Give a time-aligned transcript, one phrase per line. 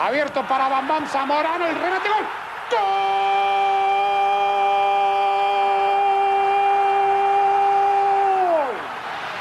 [0.00, 2.24] Abierto para Bam Bam Zamorano, el remate gol.
[2.70, 2.78] ¡Gol!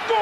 [0.09, 0.17] ¡Gol!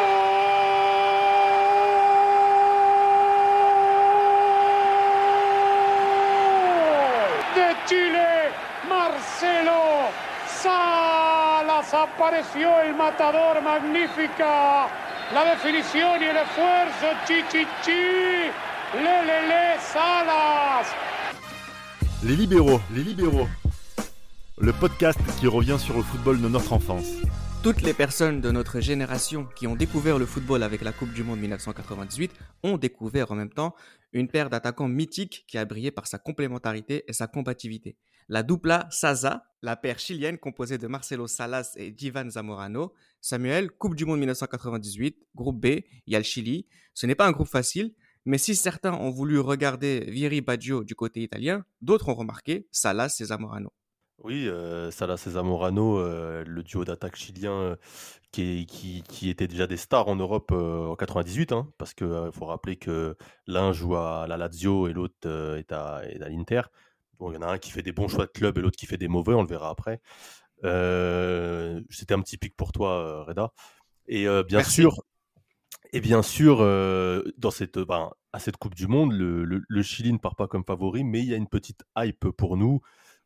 [7.55, 8.52] De Chile,
[8.89, 10.09] Marcelo
[10.47, 14.89] Salas apareció el matador magnífica.
[15.33, 18.52] La definición y el esfuerzo, chi chi chi.
[19.80, 20.86] Salas.
[22.23, 23.48] Les libéraux, les libéraux.
[24.58, 27.12] Le podcast qui revient sur le football de notre enfance.
[27.62, 31.23] Toutes les personnes de notre génération qui ont découvert le football avec la Coupe du
[31.23, 32.31] Monde 1998
[32.63, 33.76] ont découvert en même temps
[34.13, 37.98] une paire d'attaquants mythiques qui a brillé par sa complémentarité et sa combativité.
[38.30, 42.93] La dupla Saza, la paire chilienne composée de Marcelo Salas et Divan Zamorano.
[43.20, 45.66] Samuel, Coupe du Monde 1998, groupe B,
[46.07, 46.66] il y a le Chili.
[46.93, 47.93] Ce n'est pas un groupe facile,
[48.25, 53.17] mais si certains ont voulu regarder Vieri Baggio du côté italien, d'autres ont remarqué Salas
[53.21, 53.71] et Zamorano.
[54.23, 57.76] Oui, euh, Salas et Zamorano, euh, le duo d'attaque chilien euh,
[58.32, 61.93] qui, est- qui, qui était déjà des stars en Europe euh, en 98, hein, parce
[61.93, 66.62] qu'il faut rappeler que l'un joue à la Lazio et l'autre est à, l'Inter.
[67.19, 68.78] Bon, il y en a un qui fait des bons choix de club et l'autre
[68.78, 70.01] qui fait des mauvais, on le verra après.
[70.63, 73.51] C'était un petit pic pour toi, Reda.
[74.07, 74.81] Et bien Merci.
[74.81, 75.01] sûr,
[75.96, 77.24] et bien sûr, euh,
[77.88, 81.29] ben, à cette Coupe du Monde, le, Chili ne part pas comme favori, mais il
[81.29, 82.81] y a une petite hype pour nous.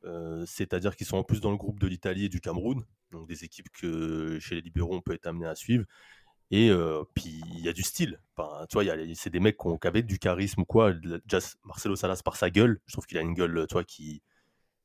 [0.05, 3.27] Euh, C'est-à-dire qu'ils sont en plus dans le groupe de l'Italie et du Cameroun, donc
[3.27, 5.85] des équipes que chez les libéraux on peut être amené à suivre.
[6.51, 8.21] Et euh, puis il y a du style.
[9.15, 10.93] C'est des mecs qui, ont, du charisme ou quoi.
[11.65, 14.21] Marcelo Salas par sa gueule, je trouve qu'il a une gueule, tu vois, qui,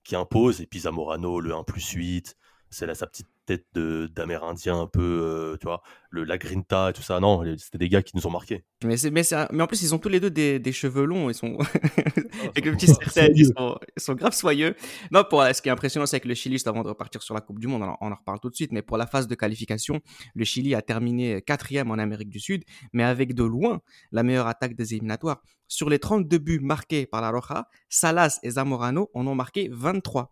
[0.05, 0.63] qui impose.
[0.63, 2.35] Et puis Zamorano, le 1 plus 8,
[2.71, 6.93] c'est là sa petite tête d'Amérindien un peu, euh, tu vois, le, la grinta et
[6.95, 7.21] tout ça.
[7.21, 8.65] Non, c'était des gars qui nous ont marqués.
[8.83, 11.29] Mais, c'est- mais, mais en plus, ils ont tous les deux des, des cheveux longs.
[11.29, 11.59] Ils sont
[12.43, 12.87] avec le petit.
[13.35, 14.75] Ils sont, ils sont grave soyeux.
[15.11, 17.35] Non, pour, ce qui est impressionnant, c'est que le Chili, juste avant de repartir sur
[17.35, 19.07] la Coupe du Monde, on en, on en reparle tout de suite, mais pour la
[19.07, 20.01] phase de qualification,
[20.35, 24.47] le Chili a terminé quatrième en Amérique du Sud, mais avec de loin la meilleure
[24.47, 25.43] attaque des éliminatoires.
[25.69, 30.31] Sur les 32 buts marqués par la Roja, Salas et Zamorano en ont marqué 23.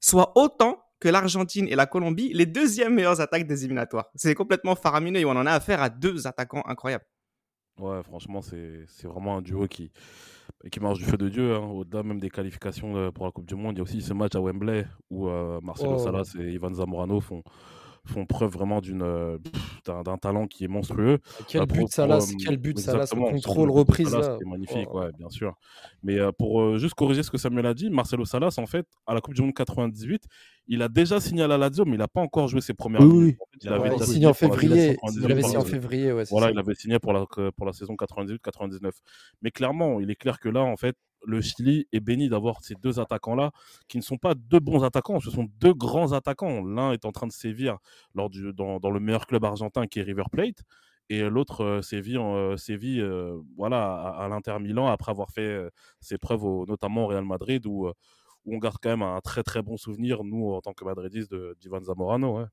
[0.00, 4.06] Soit autant que l'Argentine et la Colombie, les deuxièmes meilleures attaques des éliminatoires.
[4.14, 7.04] C'est complètement faramineux et on en a affaire à deux attaquants incroyables.
[7.80, 9.92] Ouais, franchement, c'est c'est vraiment un duo qui,
[10.72, 11.54] qui marche du feu de Dieu.
[11.54, 11.60] hein.
[11.60, 14.12] Au-delà même des qualifications euh, pour la Coupe du Monde, il y a aussi ce
[14.14, 15.98] match à Wembley où euh, Marcelo Oh.
[15.98, 17.44] Salas et Ivan Zamorano font,
[18.08, 19.38] font preuve vraiment d'une, euh,
[19.86, 21.18] d'un talent qui est monstrueux.
[21.46, 24.08] Quel but pour- Salas, pour, euh, quel but Salas, exactement, le son contrôle but reprise
[24.10, 24.32] Salas.
[24.32, 24.98] C'était magnifique, Oh.
[25.00, 25.54] ouais, bien sûr.
[26.02, 28.86] Mais euh, pour euh, juste corriger ce que Samuel a dit, Marcelo Salas, en fait,
[29.06, 30.24] à la Coupe du Monde 98,
[30.66, 33.00] il a déjà signé à la Lazio, mais il n'a pas encore joué ses premières
[33.02, 33.38] Oui, minutes.
[33.62, 34.90] il avait signe en février.
[34.90, 36.52] Il 98, avait signé en février, ouais, c'est voilà, ça.
[36.52, 37.24] il avait signé pour la,
[37.56, 38.90] pour la saison 98-99.
[39.42, 42.74] Mais clairement, il est clair que là, en fait, le Chili est béni d'avoir ces
[42.74, 43.50] deux attaquants-là,
[43.88, 46.62] qui ne sont pas deux bons attaquants, ce sont deux grands attaquants.
[46.64, 47.78] L'un est en train de sévir
[48.14, 50.62] dans, le meilleur club argentin qui est River Plate,
[51.10, 52.56] et l'autre euh, sévit, euh,
[53.00, 55.70] euh, voilà, à, l'Inter Milan après avoir fait euh,
[56.00, 59.62] ses preuves, notamment au Real Madrid, où, où on garde quand même un très très
[59.62, 62.46] bon souvenir, nous, en tant que Madridistes, d'Ivan Zamorano.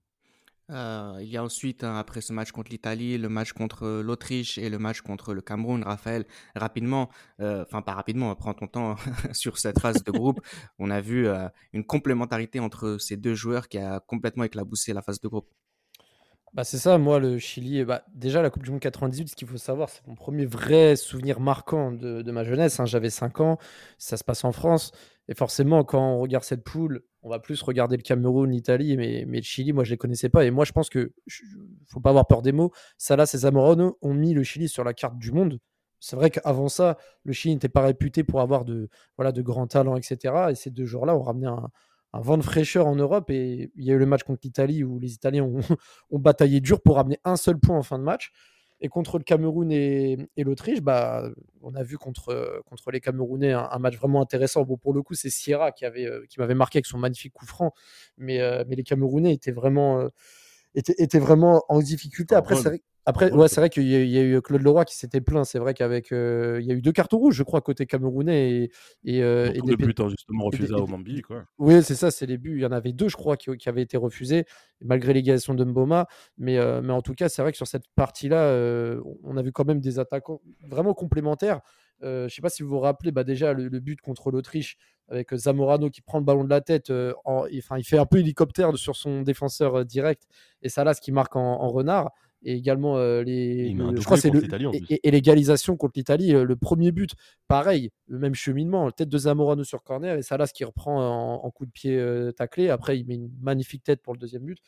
[0.71, 4.57] Euh, il y a ensuite, hein, après ce match contre l'Italie, le match contre l'Autriche
[4.57, 5.83] et le match contre le Cameroun.
[5.83, 7.09] Raphaël, rapidement,
[7.39, 8.95] euh, enfin pas rapidement, prends ton temps
[9.33, 10.41] sur cette phase de groupe.
[10.79, 15.03] On a vu euh, une complémentarité entre ces deux joueurs qui a complètement éclaboussé la
[15.03, 15.47] phase de groupe.
[16.53, 19.47] Bah, c'est ça, moi, le Chili, bah, déjà la Coupe du Monde 98, ce qu'il
[19.47, 22.79] faut savoir, c'est mon premier vrai souvenir marquant de, de ma jeunesse.
[22.79, 22.85] hein.
[22.85, 23.57] J'avais 5 ans,
[23.97, 24.93] ça se passe en France.
[25.27, 29.25] Et forcément, quand on regarde cette poule, on va plus regarder le Cameroun, l'Italie, mais,
[29.25, 30.45] le Chili, moi, je les connaissais pas.
[30.45, 31.13] Et moi, je pense que,
[31.87, 34.93] faut pas avoir peur des mots, Salas et Zamorano ont mis le Chili sur la
[34.93, 35.59] carte du monde.
[35.99, 39.65] C'est vrai qu'avant ça, le Chili n'était pas réputé pour avoir de, voilà, de grands
[39.65, 40.49] talents, etc.
[40.51, 41.71] Et ces deux joueurs-là ont ramené un,
[42.13, 43.31] vent de fraîcheur en Europe.
[43.31, 45.59] Et il y a eu le match contre l'Italie où les Italiens ont
[46.19, 48.31] bataillé dur pour ramener un seul point en fin de match.
[48.81, 51.29] Et contre le Cameroun et, l'Autriche, bah,
[51.61, 54.63] on a vu contre, contre les Camerounais un, un match vraiment intéressant.
[54.63, 57.45] Bon, pour le coup, c'est Sierra qui, euh, qui m'avait marqué avec son magnifique coup
[57.45, 57.73] franc.
[58.17, 60.09] Mais, euh, mais les Camerounais étaient vraiment,
[60.75, 62.35] étaient vraiment en difficulté.
[62.35, 64.41] Un Après, c'est vrai, après, ouais, c'est vrai qu'il y, a- il y a eu
[64.41, 65.45] Claude Leroy qui s'était plaint.
[65.45, 66.11] C'est vrai qu'avec.
[66.11, 68.49] euh, il y a eu deux cartons rouges, je crois, côté Camerounais.
[68.51, 68.71] Et,
[69.03, 71.45] et, euh, et des buts, hein, justement, refusés à Omambi, quoi.
[71.59, 72.55] oui, c'est ça, c'est les buts.
[72.57, 74.45] Il y en avait deux, je crois, qui, qui avaient été refusés,
[74.81, 76.07] malgré l'égalisation de Mboma.
[76.37, 79.41] Mais, euh, mais en tout cas, c'est vrai que sur cette partie-là, euh, on a
[79.43, 81.61] vu quand même des attaquants vraiment complémentaires.
[82.01, 84.77] Je ne sais pas si vous vous rappelez, bah déjà, le, le but contre l'Autriche,
[85.09, 86.89] avec euh, Zamorano qui prend le ballon de la tête.
[86.89, 90.23] euh, en- il fait un peu hélicoptère sur son défenseur euh, direct.
[90.61, 92.11] Et Salas qui marque en, en renard.
[92.43, 94.39] et également euh, les, le- je crois que c'est le,
[94.73, 97.11] et, et- l'égalisation contre l'Italie, le premier but,
[97.47, 101.51] pareil, le même cheminement, tête de Zamorano sur corner et Salas qui reprend en, en
[101.51, 102.69] coup de pied euh, taclé.
[102.69, 104.59] Après, il met une magnifique tête pour le deuxième but.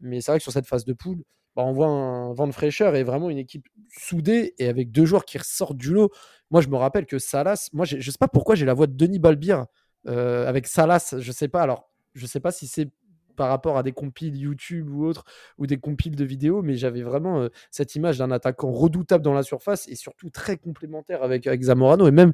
[0.00, 1.22] Mais c'est vrai que sur cette phase de poule,
[1.54, 3.66] bah, on voit un vent de fraîcheur et vraiment une équipe
[3.96, 6.10] soudée et avec deux joueurs qui ressortent du lot.
[6.50, 8.94] Moi, je me rappelle que Salas, moi, je sais pas pourquoi j'ai la voix de
[8.94, 9.66] Denis Balbir
[10.06, 11.14] euh, avec Salas.
[11.18, 11.62] Je sais pas.
[11.62, 12.88] Alors, je sais pas si c'est
[13.34, 15.24] par rapport à des compiles YouTube ou autres,
[15.56, 19.32] ou des compiles de vidéos, mais j'avais vraiment euh, cette image d'un attaquant redoutable dans
[19.32, 22.32] la surface et surtout très complémentaire avec, avec Zamorano et même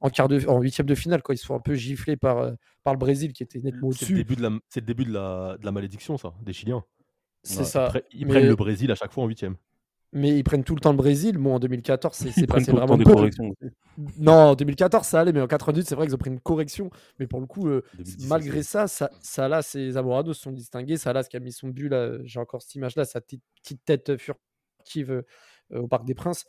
[0.00, 2.38] en quart de en huitième de finale quand ils se font un peu gifler par,
[2.38, 4.14] euh, par le Brésil qui était nettement C'est le au-dessus.
[4.14, 6.82] début de la, c'est le début de la, de la malédiction, ça, des Chiliens.
[7.42, 7.90] C'est ça.
[7.92, 9.56] Ils, pre- ils Mais- prennent le Brésil à chaque fois en huitième.
[10.12, 11.36] Mais ils prennent tout le temps le Brésil.
[11.36, 13.30] Bon, en 2014, c'est passé vraiment peu.
[14.18, 16.90] Non, en 2014, ça allait, mais en 98, c'est vrai qu'ils ont pris une correction.
[17.18, 20.96] Mais pour le coup, euh, 2017, malgré ça, ça, Salas et Zamorano se sont distingués.
[20.96, 24.16] Salas qui a mis son but, là, j'ai encore cette image-là, sa petite, petite tête
[24.16, 26.46] furtive euh, au Parc des Princes.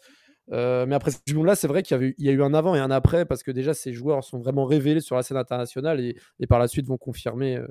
[0.52, 2.92] Euh, mais après ce monde-là, c'est vrai qu'il y, a eu un avant et un
[2.92, 6.48] après, parce que déjà, ces joueurs sont vraiment révélés sur la scène internationale et, et
[6.48, 7.62] par la suite vont confirmer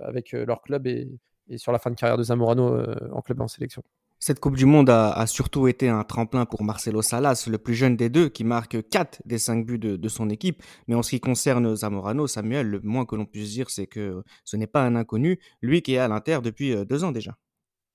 [0.00, 1.06] avec leur club et,
[1.48, 2.82] et sur la fin de carrière de Zamorano
[3.12, 3.82] en club et en sélection.
[4.18, 7.96] Cette Coupe du Monde a, surtout été un tremplin pour Marcelo Salas, le plus jeune
[7.96, 10.62] des deux, qui marque 4 des 5 buts de, son équipe.
[10.88, 14.22] Mais en ce qui concerne Zamorano, Samuel, le moins que l'on puisse dire, c'est que
[14.44, 17.36] ce n'est pas un inconnu, lui qui est à l'Inter depuis euh, deux ans déjà.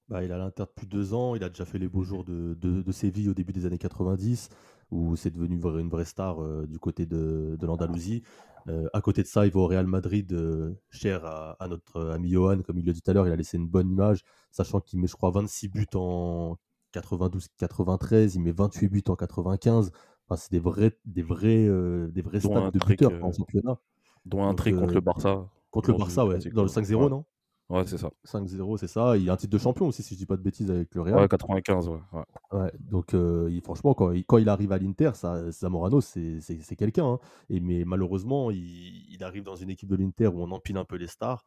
[0.07, 2.91] Bah, il a l'Inter depuis deux ans, il a déjà fait les beaux jours de,
[2.91, 4.49] Séville au début des années 90,
[4.91, 8.23] où c'est devenu une vraie, star euh, du côté de l'Andalousie.
[8.69, 12.09] Euh, à côté de ça, il va au Real Madrid, euh, cher à, à notre
[12.11, 14.23] ami Johan, comme il l'a dit tout à l'heure, il a laissé une bonne image,
[14.51, 16.57] sachant qu'il met, je crois, 26 buts en
[16.93, 19.91] 92-93, il met 28 buts en 95.
[20.27, 23.79] Enfin, c'est des vrais, des vrais, euh, des vrais stats de euh, en championnat.
[24.25, 25.49] Dont un trait contre le Barça.
[25.71, 26.73] Contre le Barça, ouais, dans le ouais.
[26.73, 27.09] 5-0, Ouais.
[27.09, 27.25] non?
[27.69, 28.09] Ouais, c'est ça.
[28.23, 29.15] 5-0, c'est ça.
[29.15, 30.93] Il y a un titre de champion aussi, si je dis pas de bêtises, avec
[30.95, 31.19] le Real.
[31.19, 31.99] Ouais, 95, ouais.
[32.13, 32.23] ouais.
[32.51, 36.39] Ouais, donc euh, il- franchement, quand il, quand il arrive à l'Inter, ça- Zamorano, c'est
[36.77, 37.05] quelqu'un.
[37.05, 37.19] hein.
[37.49, 40.85] Et mais malheureusement, il, il arrive dans une équipe de l'Inter où on empile un
[40.85, 41.45] peu les stars,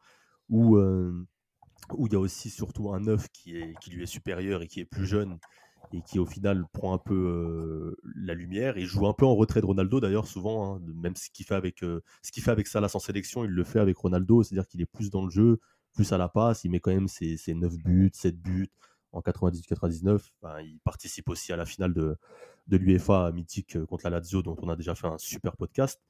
[0.49, 1.11] où euh,
[1.97, 4.67] où il y a aussi surtout un neuf qui, est, qui lui est supérieur et
[4.67, 5.37] qui est plus jeune
[5.91, 9.35] et qui au final prend un peu euh, la lumière et joue un peu en
[9.35, 12.51] retrait de Ronaldo d'ailleurs souvent, hein, même ce qu'il fait avec euh, ce qu'il fait
[12.51, 15.29] avec Salah en sélection, il le fait avec Ronaldo, c'est-à-dire qu'il est plus dans le
[15.29, 15.59] jeu,
[15.93, 18.71] plus à la passe, il met quand même ses, ses 9 buts, 7 buts
[19.11, 20.19] en 98-99.
[20.41, 22.17] Enfin, il participe aussi à la finale de,
[22.67, 26.01] de l'UEFA mythique euh, contre la Lazio, dont on a déjà fait un super podcast.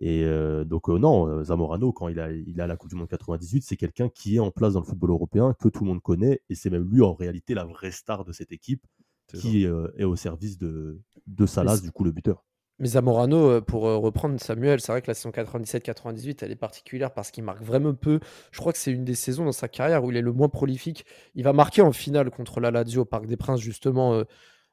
[0.00, 3.08] Et euh, donc, euh, non, Zamorano, quand il a, il a la Coupe du Monde
[3.08, 6.02] 98, c'est quelqu'un qui est en place dans le football européen, que tout le monde
[6.02, 8.86] connaît, et c'est même lui en réalité la vraie star de cette équipe,
[9.34, 12.44] qui euh, est au service de, de Salas, du coup, le buteur.
[12.78, 16.56] Mais Zamorano, euh, pour euh, reprendre Samuel, c'est vrai que la saison 97-98, elle est
[16.56, 18.20] particulière parce qu'il marque vraiment peu.
[18.52, 20.48] Je crois que c'est une des saisons dans sa carrière où il est le moins
[20.48, 21.04] prolifique.
[21.34, 24.24] Il va marquer en finale contre la Lazio au Parc des Princes, justement, euh,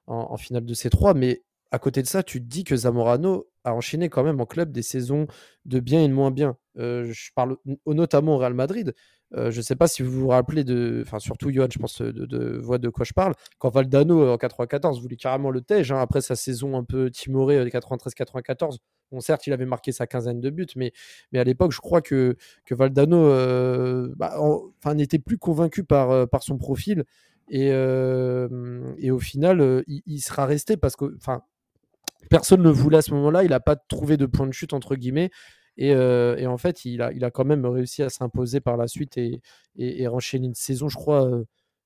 [0.05, 1.17] en, finale de C3.
[1.17, 4.45] Mais à côté de ça, tu te dis que Zamorano a enchaîné quand même en
[4.45, 5.25] club des saisons
[5.65, 6.57] de bien et de moins bien.
[6.75, 8.93] Je parle notamment au Real Madrid.
[9.33, 12.01] Euh, je ne sais pas si vous vous rappelez de, enfin surtout Johan, je pense
[12.01, 13.33] de, de de quoi je parle.
[13.57, 17.09] Quand Valdano euh, en 94 voulait carrément le tège hein, après sa saison un peu
[17.09, 18.77] timorée euh, 93-94.
[19.11, 20.91] Bon, certes, il avait marqué sa quinzaine de buts, mais,
[21.31, 24.35] mais à l'époque, je crois que, que Valdano euh, bah,
[24.95, 27.03] n'était plus convaincu par, par son profil.
[27.49, 31.43] Et, et au final, il, sera resté parce que enfin,
[32.31, 33.43] personne ne voulait à ce moment-là.
[33.43, 35.29] Il n'a pas trouvé de point de chute, entre guillemets.
[35.77, 38.77] Et, euh, et en fait, il a, il a quand même réussi à s'imposer par
[38.77, 39.41] la suite et,
[39.77, 41.43] et, et enchaîner une saison, je crois, euh,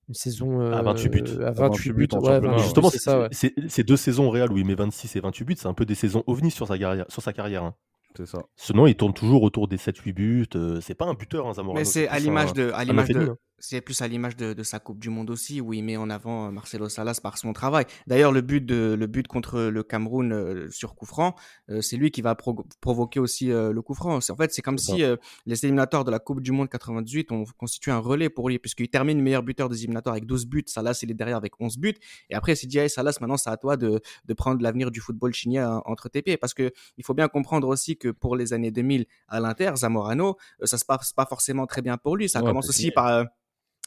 [0.07, 1.23] une saison À 28 buts.
[1.39, 2.63] euh, À À 28 buts, ouais, championnat, 28 ouais.
[2.63, 3.27] Justement, c'est ça, ouais.
[3.31, 5.85] ces deux saisons au Real où il met 26 et 28 buts, c'est un peu
[5.85, 7.05] des saisons ovnis sur sa carrière.
[7.09, 7.75] Sur sa carrière hein.
[8.17, 8.39] C'est ça.
[8.55, 10.47] Sinon, il tourne toujours autour des 7-8 buts.
[10.55, 11.79] euh, c'est pas un buteur, hein, Zamorano.
[11.79, 13.37] Mais c'est à l'image de, à l'image de, hein.
[13.59, 16.09] C'est plus à l'image de, de sa Coupe du Monde aussi, où il met en
[16.09, 17.85] avant euh, Marcelo Salas par son travail.
[18.07, 21.35] D'ailleurs, le but de, le but contre le Cameroun euh, sur coup franc,
[21.69, 24.17] euh, c'est lui qui va pro- provoquer aussi euh, le coup franc.
[24.17, 25.03] En fait, c'est comme si
[25.45, 28.89] les éliminatoires de la Coupe du Monde 98 ont constitué un relais pour lui, puisqu'il
[28.89, 30.63] termine meilleur buteur des éliminatoires avec 12 buts.
[30.67, 31.95] Salas, il est derrière avec 11 buts.
[32.29, 34.91] Et après, il s'est dit, hey, Salas, maintenant, c'est à toi de, de prendre l'avenir
[34.91, 36.37] du football euh, entre tes pieds.
[36.37, 40.37] Parce que il faut bien comprendre aussi que pour les années 2000 à l'Inter, Zamorano,
[40.63, 42.29] ça se passe pas forcément très bien pour lui.
[42.29, 43.25] Ça Ouais, commence aussi par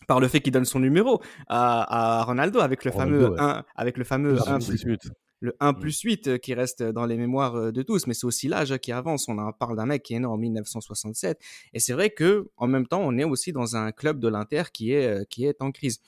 [0.06, 3.40] par le fait qu'il donne son numéro à, à Ronaldo avec le Ronaldo, fameux ouais.
[3.40, 5.10] 1 avec le fameux Plus 1 huit, plus, plus huit.
[5.40, 8.06] le 1 plus 8 euh, qui reste dans les mémoires euh, de tous.
[8.06, 9.28] Mais c'est aussi l'âge qui avance.
[9.28, 11.38] On en parle d'un mec qui est né en 1967
[11.72, 14.64] et c'est vrai que en même temps on est aussi dans un club de l'Inter
[14.72, 16.00] qui est euh, qui est en crise.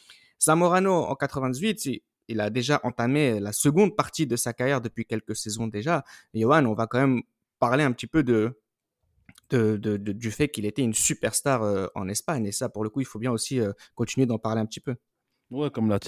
[0.43, 1.87] Zamorano en 98
[2.29, 6.05] il- a déjà entamé la seconde partie de sa carrière depuis quelques saisons déjà.
[6.35, 7.23] Johan on va quand même
[7.59, 8.59] parler un petit peu de
[9.51, 12.47] du fait qu'il était une superstar euh, en Espagne.
[12.47, 14.81] Et ça, pour le coup, il faut bien aussi euh, continuer d'en parler un petit
[14.81, 14.97] peu.
[15.51, 15.99] Ouais, comme l'a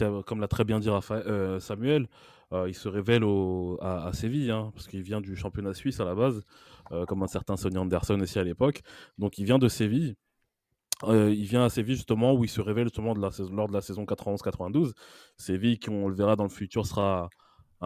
[0.49, 2.09] très bien dit euh, Samuel,
[2.53, 3.23] il se révèle
[3.81, 6.43] à, Séville, hein, parce qu'il vient du championnat suisse à la base,
[7.07, 8.81] comme un certain Sonny Anderson aussi à l'époque.
[9.19, 10.17] Donc il vient de Séville.
[11.07, 13.83] il vient à Séville justement où il se révèle justement de la lors de la
[13.83, 14.95] saison 91-92.
[15.37, 17.29] Séville, qui on le verra dans le futur, sera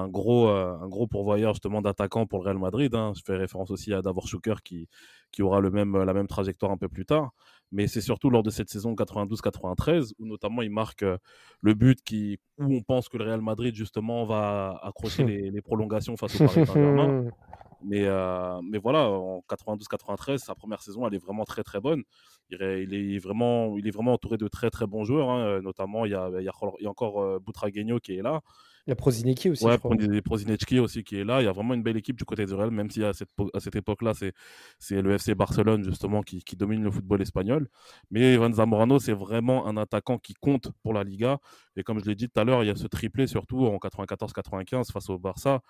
[0.00, 2.94] un gros, un gros pourvoyeur justement d'attaquants pour le Real Madrid.
[2.94, 3.12] Hein.
[3.16, 4.88] Je fais référence aussi à Davor Schuker qui,
[5.32, 7.32] qui aura le même, la même trajectoire un peu plus tard
[7.72, 11.18] mais c'est surtout lors de cette saison 92-93 où notamment il marque euh,
[11.60, 16.16] le but qui, où on pense que le Real Madrid justement va accrocher les, prolongations
[16.16, 17.28] face au Paris Saint-Germain.
[17.82, 22.02] Mais, euh, mais voilà, en 92-93, sa première saison, elle est vraiment très très bonne.
[22.50, 25.30] Il est, il est, vraiment, il est vraiment entouré de très très bons joueurs.
[25.30, 25.62] Hein.
[25.62, 28.42] Notamment, il y, a, il y a, encore euh, Boutragueño qui est là.
[28.86, 29.64] Il y a Prozinecki aussi.
[29.64, 31.42] Ouais, Prozinecki aussi qui est là.
[31.42, 33.28] Il y a vraiment une belle équipe du côté du Real, même si à cette,
[33.52, 37.68] à cette époque-là, c'est le FC Barcelone justement qui, qui, domine le football espagnol.
[38.10, 41.38] Mais Ivan Zamorano, c'est vraiment un attaquant qui compte pour la Liga.
[41.76, 43.76] Et comme je l'ai dit tout à l'heure, il y a ce triplé surtout en
[43.76, 45.60] 94-95 face au Barça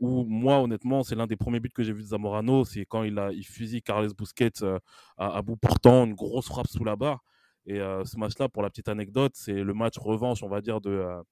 [0.00, 2.64] où moi, honnêtement, c'est l'un des premiers buts que j'ai vu de Zamorano.
[2.64, 4.78] C'est quand il, a, il fusille Carles Busquets euh,
[5.16, 7.22] à, bout portant, une grosse frappe sous la barre.
[7.66, 10.80] Et euh, ce match-là, pour la petite anecdote, c'est le match revanche, on va dire,
[10.80, 11.22] de, euh,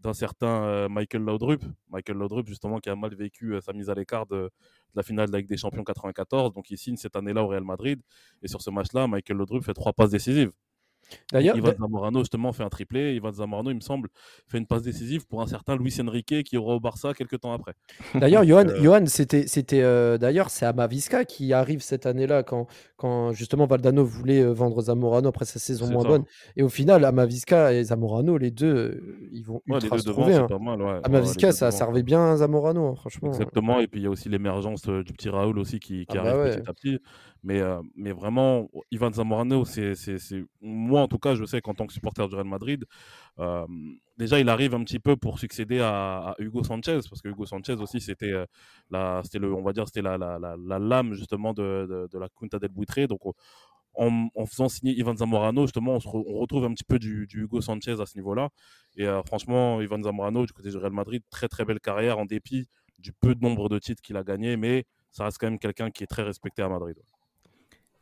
[0.00, 1.62] d'un certain Michael Laudrup.
[1.90, 4.50] Michael Laudrup, justement, qui a mal vécu sa mise à l'écart de,
[4.94, 6.52] la finale de la Ligue des Champions 94.
[6.52, 8.00] Donc, il signe cette année-là au Real Madrid.
[8.42, 10.52] Et sur ce match-là, Michael Laudrup fait trois passes décisives.
[11.32, 13.14] D'ailleurs, Ivan Zamorano justement fait un triplé.
[13.14, 14.08] Ivan Zamorano, il me semble,
[14.46, 17.52] fait une passe décisive pour un certain Luis Enrique qui aura au Barça quelques temps
[17.52, 17.72] après.
[18.14, 23.32] D'ailleurs, Johan, euh, c'était, c'était euh, d'ailleurs c'est Amavisca qui arrive cette année-là quand, quand
[23.32, 26.24] justement Valdano voulait euh, vendre Zamorano après sa saison moins bonne.
[26.56, 30.34] Et au final, Amavisca et Zamorano, les deux, ils vont ultra se trouver.
[30.34, 30.48] Hein.
[31.04, 33.28] Amavisca, ça servait bien à Zamorano, hein, franchement.
[33.28, 33.80] Exactement.
[33.80, 36.30] Et puis il y a aussi l'émergence du petit Raoul aussi qui, qui ah bah
[36.30, 36.98] arrive petit à petit.
[37.42, 37.60] Mais,
[37.94, 39.94] mais vraiment, Ivan Zamorano, c'est,
[40.60, 42.84] moi en tout cas, je sais qu'en tant que supporter du Real Madrid,
[44.16, 47.74] déjà il arrive un petit peu pour succéder à, Hugo Sanchez, parce que Hugo Sanchez
[47.74, 48.32] aussi, c'était
[48.90, 53.06] la, la, la, la, lame justement de, la Junta del Buitre.
[53.06, 53.20] Donc
[53.94, 57.60] en, en, faisant signer Ivan Zamorano, justement, on, retrouve un petit peu du, du Hugo
[57.60, 58.50] Sanchez à ce niveau-là.
[58.96, 62.68] Et franchement, Ivan Zamorano, du côté du Real Madrid, très très belle carrière en dépit
[62.98, 65.90] du peu de nombre de titres qu'il a gagné, mais ça reste quand même quelqu'un
[65.90, 66.96] qui est très respecté à Madrid.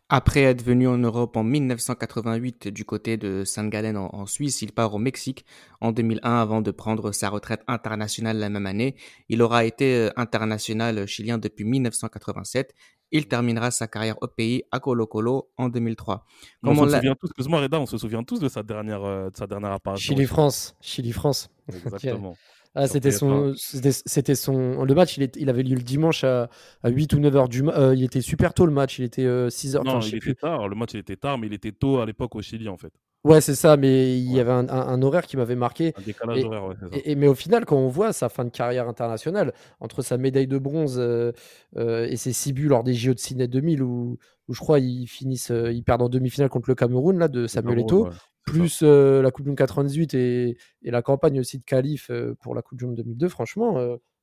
[0.08, 4.94] Après être venu en Europe en 1988 du côté de Saint-Gallen en, Suisse, il part
[4.94, 5.44] au Mexique
[5.80, 8.94] en 2001 avant de prendre sa retraite internationale la même année.
[9.28, 12.72] Il aura été euh, international chilien depuis 1987.
[13.10, 16.24] Il terminera sa carrière au pays à Colo Colo en 2003.
[16.62, 19.36] on, se souvient tous, excuse-moi Reda, on se souvient tous de sa dernière, euh, de
[19.36, 20.14] sa dernière apparition.
[20.14, 20.76] Chili-France.
[20.80, 21.50] Chili-France.
[21.68, 22.36] Exactement.
[22.76, 24.84] Ah, c'était son, c'était son.
[24.84, 26.50] Le match, il, il avait lieu le dimanche à,
[26.82, 27.80] à 8 ou 9 heures du matin.
[27.80, 29.84] Euh, il était super tôt le match, il était 6 euh, heures.
[29.84, 30.68] Non, il était tard.
[30.68, 32.92] Le match, il était tard, mais il était tôt à l'époque au Chili, en fait.
[33.24, 35.94] Ouais, c'est ça, mais il y avait un, horaire qui m'avait marqué.
[35.96, 38.88] Un décalage horaire, ouais, et, mais au final, quand on voit sa fin de carrière
[38.88, 41.32] internationale, entre sa médaille de bronze euh,
[41.74, 44.18] et ses 6 buts lors des JO de Sydney 2000, où,
[44.48, 47.80] où je crois ils finissent, ils perdent en demi-finale contre le Cameroun là, de Samuel
[47.80, 48.10] Eto'o
[48.46, 52.10] plus la Coupe du Monde 98 et, et, la campagne aussi de qualif
[52.40, 53.76] pour la Coupe du Monde 2002, franchement,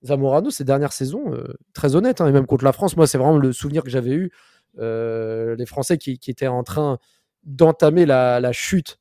[0.03, 1.25] Zamorano, ces dernières saisons,
[1.73, 4.13] très honnête, hein, et même contre la France, moi, c'est vraiment le souvenir que j'avais
[4.13, 4.31] eu.
[4.79, 6.97] les Français qui, qui, étaient en train
[7.43, 8.97] d'entamer la, la, chute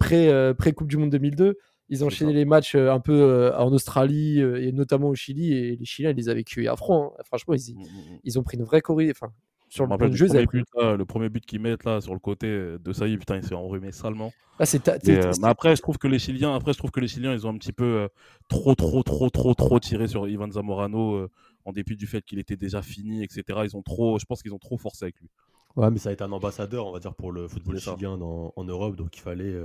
[0.00, 1.58] pré, pré, Coupe du Monde 2002.
[1.90, 6.10] Ils enchaîné les matchs un peu en Australie et notamment au Chili, et les Chiliens,
[6.10, 7.12] ils les avaient cuits à front.
[7.18, 7.22] Hein.
[7.24, 8.18] Franchement, ils, mmh, mmh, mmh.
[8.24, 9.12] ils, ont pris une vraie corrida.
[9.12, 9.32] Enfin,
[9.74, 12.92] sur le, jeu, premier but, le premier but qu'ils mettent là sur le côté de
[12.92, 14.32] ça y putain, il s'est enrhumé salement.
[14.60, 17.32] Ah, euh, mais après, je trouve que les Chiliens, après, je trouve que les Chiliens,
[17.32, 18.08] ils ont un petit peu euh,
[18.48, 21.30] trop, trop, trop, trop, trop tiré sur Ivan Zamorano euh,
[21.64, 23.42] en dépit du fait qu'il était déjà fini, etc.
[23.64, 25.28] Ils ont trop, je pense qu'ils ont trop forcé avec lui.
[25.74, 28.64] Ouais, mais ça a été un ambassadeur, on va dire, pour le football chilien en
[28.64, 29.56] Europe, donc il fallait,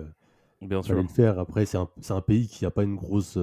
[0.60, 0.96] Bien sûr.
[0.96, 1.38] le faire.
[1.38, 3.38] Après, c'est un, un, pays qui n'a pas une grosse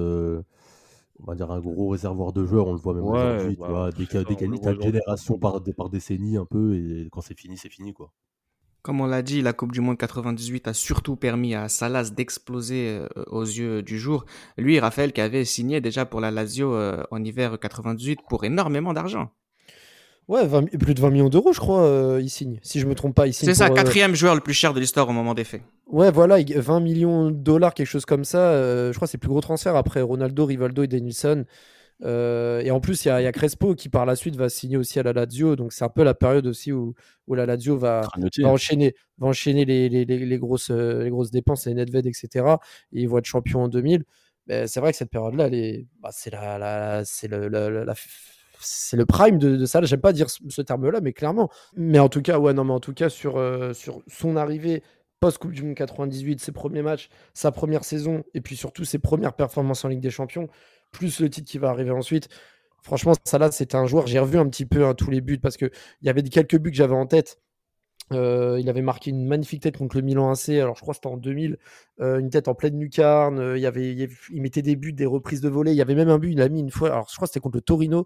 [1.27, 3.67] on va dire un gros réservoir de joueurs, on le voit même aujourd'hui, tu bah,
[3.67, 7.93] vois, des, des, générations par, par décennie un peu, et quand c'est fini, c'est fini,
[7.93, 8.13] quoi.
[8.81, 12.87] Comme on l'a dit, la Coupe du Monde 98 a surtout permis à Salas d'exploser
[12.87, 14.23] euh, aux yeux du jour.
[14.57, 18.93] Lui, Raphaël, qui avait signé déjà pour la Lazio euh, en hiver 98 pour énormément
[18.93, 19.31] d'argent.
[20.27, 20.45] Ouais,
[20.79, 22.59] plus de 20 millions d'euros, je crois, euh, il signe.
[22.61, 25.07] Si je me trompe pas, il C'est ça, quatrième joueur le plus cher de l'histoire
[25.07, 25.61] au moment des faits.
[25.85, 28.51] Ouais, voilà, 20 millions de dollars, quelque chose comme ça.
[28.91, 31.45] je crois que c'est le plus gros transfert après Ronaldo, Rivaldo et Denilson.
[32.03, 34.99] Euh, et en plus, il y, a Crespo qui par la suite va signer aussi
[34.99, 35.55] à la Lazio.
[35.55, 36.93] Donc c'est un peu la période aussi où,
[37.27, 38.01] où la Lazio va,
[38.39, 42.45] va enchaîner, va enchaîner les, les, les, grosses, euh, les grosses dépenses, les Nedved, etc.
[42.93, 44.03] Et ils vont être champions en 2000.
[44.45, 45.49] Ben, c'est vrai que cette période-là,
[45.99, 47.95] bah, c'est la, la, c'est le, la,
[48.59, 49.81] c'est le prime de, ça.
[49.83, 51.49] J'aime pas dire ce, terme-là, mais clairement.
[51.75, 53.73] Mais en tout cas, ouais, non, mais en tout cas, sur, euh,
[54.07, 54.83] son arrivée
[55.19, 59.33] post-Coupe du Monde 98, ses premiers matchs, sa première saison, et puis surtout ses premières
[59.33, 60.47] performances en Ligue des Champions,
[60.91, 62.29] plus le titre qui va arriver ensuite.
[62.83, 65.57] Franchement, Salah, c'était un joueur, j'ai revu un petit peu hein, tous les buts, parce
[65.57, 65.71] qu'il
[66.03, 67.39] y avait quelques buts que j'avais en tête.
[68.13, 70.49] Euh, il avait marqué une magnifique tête contre le Milan AC.
[70.49, 71.57] Alors, je crois que c'était en 2000.
[71.99, 73.55] Euh, une tête en pleine lucarne.
[73.57, 75.71] Il, avait, il, mettait des buts, des reprises de volée.
[75.71, 76.89] Il y avait même un but, il a mis une fois.
[76.89, 78.05] Alors, je crois que c'était contre le Torino.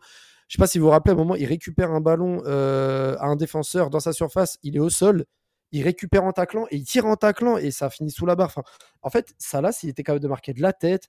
[0.52, 3.26] Je sais pas si vous vous rappelez, à un moment, il récupère un ballon à
[3.26, 4.58] un défenseur dans sa surface.
[4.64, 5.24] Il est au sol.
[5.72, 8.50] Il récupère en taclant et il tire en taclant et ça finit sous la barre.
[8.50, 8.64] Enfin,
[9.02, 11.08] en fait, ça là, s'il était capable de marquer de la tête,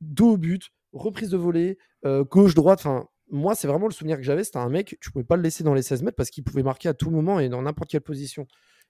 [0.00, 2.78] dos au but, reprise de volée, gauche-droite.
[2.78, 4.42] Enfin, moi, c'est vraiment le souvenir que j'avais.
[4.42, 6.62] C'était un mec, tu pouvais pas le laisser dans les 16 mètres parce qu'il pouvait
[6.62, 8.46] marquer à tout moment et dans n'importe quelle position.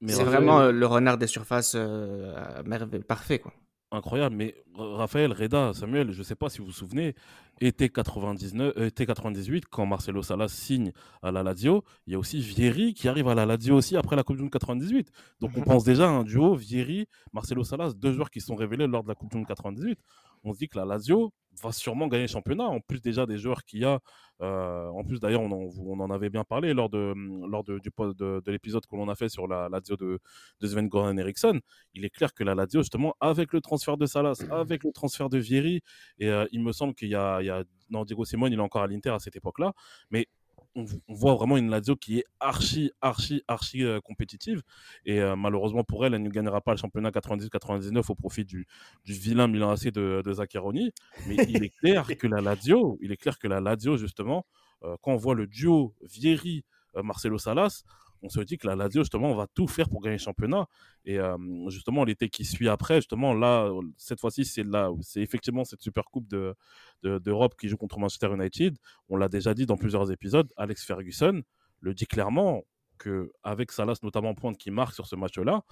[0.07, 2.63] C'est vraiment euh, le renard des surfaces euh,
[3.09, 3.41] parfait.
[3.41, 3.53] quoi.
[3.93, 7.15] Incroyable, mais Raphaël, Reda, Samuel, je ne sais pas si vous vous souvenez,
[7.61, 12.19] été, 99, euh, été 98, quand Marcelo Salas signe à la Lazio, il y a
[12.19, 15.11] aussi Vieri qui arrive à la Lazio aussi après la Coupe du Monde 98.
[15.41, 15.67] Donc on mhm.
[15.67, 19.09] pense déjà à un duo Vieri, Marcelo Salas, deux joueurs qui sont révélés lors de
[19.09, 19.99] la Coupe du Monde 98.
[20.45, 23.39] On se dit que la Lazio, va sûrement gagner le championnat, en plus déjà des
[23.39, 24.01] joueurs qu'il y a.
[24.41, 27.15] Euh, en plus, d'ailleurs, on, on, en avait bien parlé lors de,
[27.49, 30.19] lors de, du, de, de l'épisode que l'on a fait sur la Lazio de,
[30.61, 31.61] de Sven Goran Eriksson.
[31.95, 35.29] Il est clair que la Lazio, justement, avec le transfert de Salas, avec le transfert
[35.29, 35.83] de Vieri,
[36.19, 38.59] et euh, il me semble qu'il y a, il y a non, Diego Simone, il
[38.59, 39.73] est encore à l'Inter à cette époque-là,
[40.11, 40.27] mais
[40.75, 44.63] on, voit vraiment une Lazio qui est archi, archi, archi euh, compétitive.
[45.05, 48.67] Et euh, malheureusement pour elle, elle ne gagnera pas le championnat 90-99 au profit du,
[49.05, 50.93] vilain Milan AC de, de.
[51.27, 54.47] Mais il est clair que la Lazio, il est clair que la Lazio, justement,
[54.85, 57.85] euh, quand on voit le duo Vieri-Marcelo Salas,
[58.23, 60.67] on se dit que la Lazio, justement, on va tout faire pour gagner le championnat.
[61.05, 61.37] Et euh,
[61.69, 66.05] justement, l'été qui suit après, justement, là, cette fois-ci, c'est là, c'est effectivement cette super
[66.05, 66.55] coupe de,
[67.03, 68.77] d'Europe qui joue contre Manchester United.
[69.09, 70.53] On l'a déjà dit dans plusieurs épisodes.
[70.57, 71.43] Alex Ferguson
[71.81, 72.63] le dit clairement
[72.99, 75.63] que avec Salas notamment pointe qui marque sur ce match-là,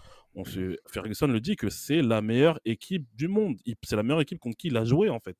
[0.86, 3.56] Ferguson le dit que c'est la meilleure équipe du monde.
[3.84, 5.36] C'est la meilleure équipe contre qui il a joué en fait.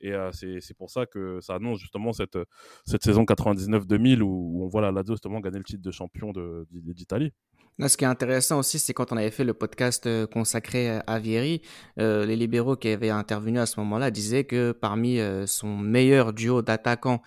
[0.00, 2.38] Et euh, c'est pour ça que ça annonce justement cette,
[2.84, 6.32] cette saison 99-2000 où, on voit la Lazio justement gagner le titre de champion
[6.70, 7.32] d'Italie
[7.80, 11.18] ce qui est intéressant aussi, c'est quand on avait fait le podcast euh, consacré à
[11.18, 11.60] Vieri,
[11.98, 16.32] euh, les libéraux qui avaient intervenu à ce moment-là disaient que parmi euh, son meilleur
[16.32, 17.20] duo d'attaquants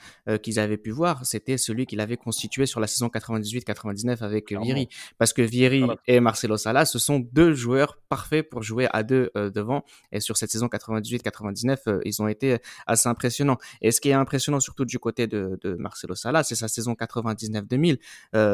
[0.43, 4.89] qu'ils avaient pu voir, c'était celui qu'il avait constitué sur la saison 98-99 avec Vieri.
[5.17, 9.31] Parce que Vieri et Marcelo Sala, ce sont deux joueurs parfaits pour jouer à deux
[9.35, 9.83] devant.
[10.11, 13.57] Et sur cette saison 98-99, ils ont été assez impressionnants.
[13.81, 16.93] Et ce qui est impressionnant surtout du côté de, de Marcelo Sala, c'est sa saison
[16.93, 17.97] 99-2000.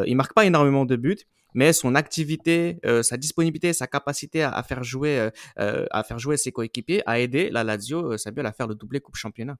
[0.06, 4.62] il marque pas énormément de buts mais son activité, euh, sa disponibilité, sa capacité à,
[4.63, 8.52] faire jouer, euh, euh, à faire jouer ses coéquipiers a aidé la Lazio, Samuel, à
[8.52, 9.58] faire le doublé Coupe Championnat.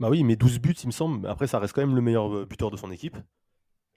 [0.00, 1.26] Bah oui, mais 12 buts, il me semble.
[1.28, 3.16] Après, ça reste quand même le meilleur buteur de son équipe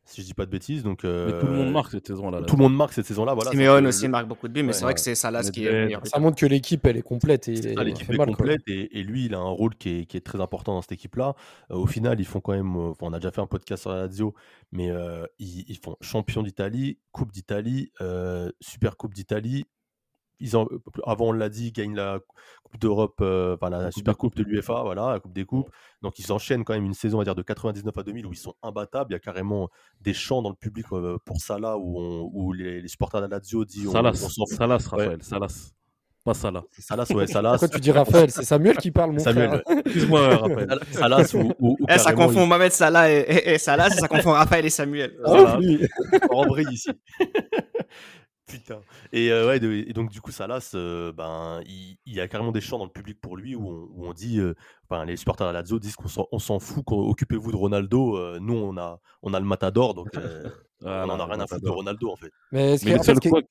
[0.09, 0.83] si je dis pas de bêtises.
[0.83, 2.41] Donc, mais tout le monde marque cette saison-là.
[2.41, 3.33] Tout le monde marque cette saison-là.
[3.33, 5.85] Voilà, Simeone aussi marque beaucoup de buts, mais c'est vrai que c'est Salas qui est
[5.85, 6.05] meilleur.
[6.05, 7.47] Ça montre que l'équipe, elle est complète.
[7.47, 10.73] L'équipe est complète et, lui, il a un rôle qui est, qui est très important
[10.73, 11.35] dans cette équipe-là.
[11.69, 12.75] au final, ils font quand même.
[12.75, 14.33] on a déjà fait un podcast sur la Lazio,
[14.71, 14.89] mais
[15.39, 17.91] ils, ils, font champion d'Italie, Coupe d'Italie,
[18.59, 19.65] Super Coupe d'Italie,
[20.39, 20.67] ils ont,
[21.05, 22.19] avant, on l'a dit, ils gagnent la
[22.63, 25.69] Coupe d'Europe, euh, enfin, la, Super Coupe de l'UFA, voilà, la Coupe des Coupes.
[26.01, 28.37] Donc, ils enchaînent quand même une saison, à dire, de 99 à 2000 où ils
[28.37, 29.11] sont imbattables.
[29.11, 29.69] Il y a carrément
[30.01, 33.65] des chants dans le public euh, pour Salah où, où les, supporters de la Lazio
[33.65, 35.73] disent Salas, Salas, Raphaël, Salas.
[36.25, 36.63] Pas Salah.
[36.77, 37.51] Salas, ouais, Salas.
[37.51, 38.29] Pourquoi tu dis Raphaël?
[38.29, 39.61] C'est Samuel qui parle, mon Samuel.
[39.65, 39.77] frère.
[39.85, 40.79] Excuse-moi, Raphaël.
[40.91, 44.69] Salas ou, ou, eh, Ça confond Mohamed Salah et, et, Salas, ça confond Raphaël et
[44.69, 45.15] Samuel.
[45.23, 45.57] Voilà.
[46.29, 46.89] On brille ici.
[48.49, 48.81] Putain.
[49.13, 52.51] Et, euh, ouais, et donc, du coup, Salas, euh, ben, il, il, y a carrément
[52.51, 54.55] des chants dans le public pour lui où on, où on dit, euh,
[54.89, 58.39] enfin, les supporters de la Lazio disent qu'on s'en fout, occupez-vous de Ronaldo.
[58.39, 60.07] nous, on a, on a le Matador, donc
[60.85, 62.31] ah, on n'en a rien à foutre de Ronaldo, en fait.
[62.51, 63.41] Mais, Mais le, seul quoi,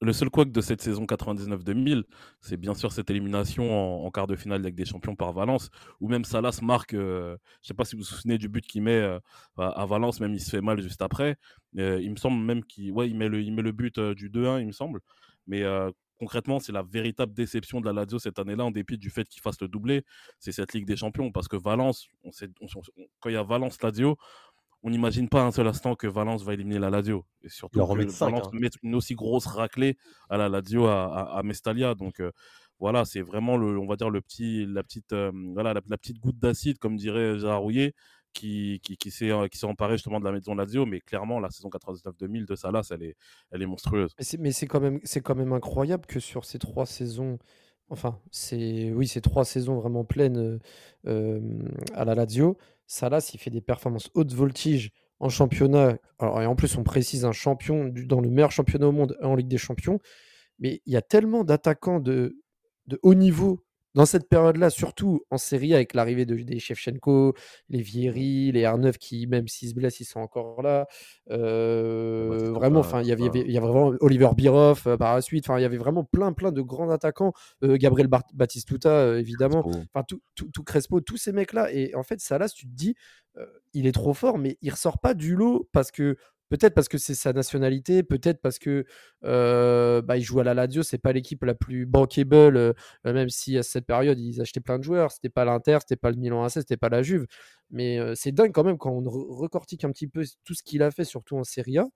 [0.00, 2.04] le seul couac de cette saison 99-2000,
[2.40, 6.08] c'est bien sûr cette élimination en, quart de finale avec des champions par Valence, où
[6.08, 9.18] même Salas marque, je ne sais pas si vous vous souvenez du but qu'il met
[9.56, 11.36] à Valence, même il se fait mal juste après.
[11.74, 15.00] il me semble même qu'il met, le, but du 2-1, il me semble.
[15.46, 15.64] Mais
[16.18, 19.42] concrètement, c'est la véritable déception de la Lazio cette année-là, en dépit du fait qu'il
[19.42, 20.04] fasse le doublé.
[20.38, 22.08] C'est cette Ligue des Champions, parce que Valence,
[23.20, 24.16] quand il y a Valence-Lazio,
[24.86, 27.24] on n'imagine pas un seul instant que Valence va éliminer la Lazio.
[27.42, 28.50] Et surtout que Valence hein.
[28.52, 29.98] met une aussi grosse raclée
[30.30, 31.96] à la Lazio à, Mestalia.
[31.96, 32.22] Donc
[32.78, 35.12] voilà, c'est vraiment le, on va dire le petit, la petite,
[35.54, 37.94] voilà, la, petite goutte d'acide, comme dirait Gérard Rouillet,
[38.32, 39.32] qui, qui, qui s'est
[39.64, 43.16] emparé justement de la maison Lazio, mais clairement la saison 99-2000 de Salas, elle est,
[43.50, 44.14] elle est monstrueuse.
[44.38, 47.40] Mais c'est quand même, c'est quand même incroyable que sur ces trois saisons,
[47.88, 50.60] enfin, c'est oui, ces trois saisons vraiment pleines
[51.04, 55.98] à la Lazio, Salas, il fait des performances haute voltige en championnat.
[56.18, 59.34] Alors, et en plus, on précise un champion dans le meilleur championnat au monde en
[59.34, 60.00] Ligue des Champions.
[60.58, 62.38] mais il y a tellement d'attaquants de,
[62.86, 63.65] de haut niveau
[63.96, 67.34] dans cette période-là, surtout en série avec l'arrivée de, des Shevchenko,
[67.70, 70.86] les Vieri, les R9 qui, même s'ils se blessent, ils sont encore là.
[71.30, 75.22] Euh, vraiment, enfin, il y avait, il y avait vraiment Oliver Birov euh, par la
[75.22, 75.48] suite.
[75.48, 77.32] Enfin, il y avait vraiment plein, plein de grands attaquants.
[77.64, 79.66] Euh, Gabriel Batistuta, évidemment.
[79.66, 81.72] Enfin, tout, tout, tout, Crespo, tous ces mecs-là.
[81.72, 82.94] Et en fait, Salas, tu te dis,
[83.72, 86.16] il est trop fort, mais il ressort pas du lot parce que
[86.48, 88.84] Peut-être parce que c'est sa nationalité, peut-être parce que
[89.22, 93.62] bah, il joue à la Lazio, c'est pas l'équipe la plus bankable, même si à
[93.62, 96.52] cette période ils achetaient plein de joueurs, c'était pas l'Inter, c'était pas le Milan AC,
[96.52, 97.26] c'était pas la Juve.
[97.70, 100.90] Mais c'est dingue quand même quand on recortique un petit peu tout ce qu'il a
[100.90, 101.86] fait, surtout en Serie A.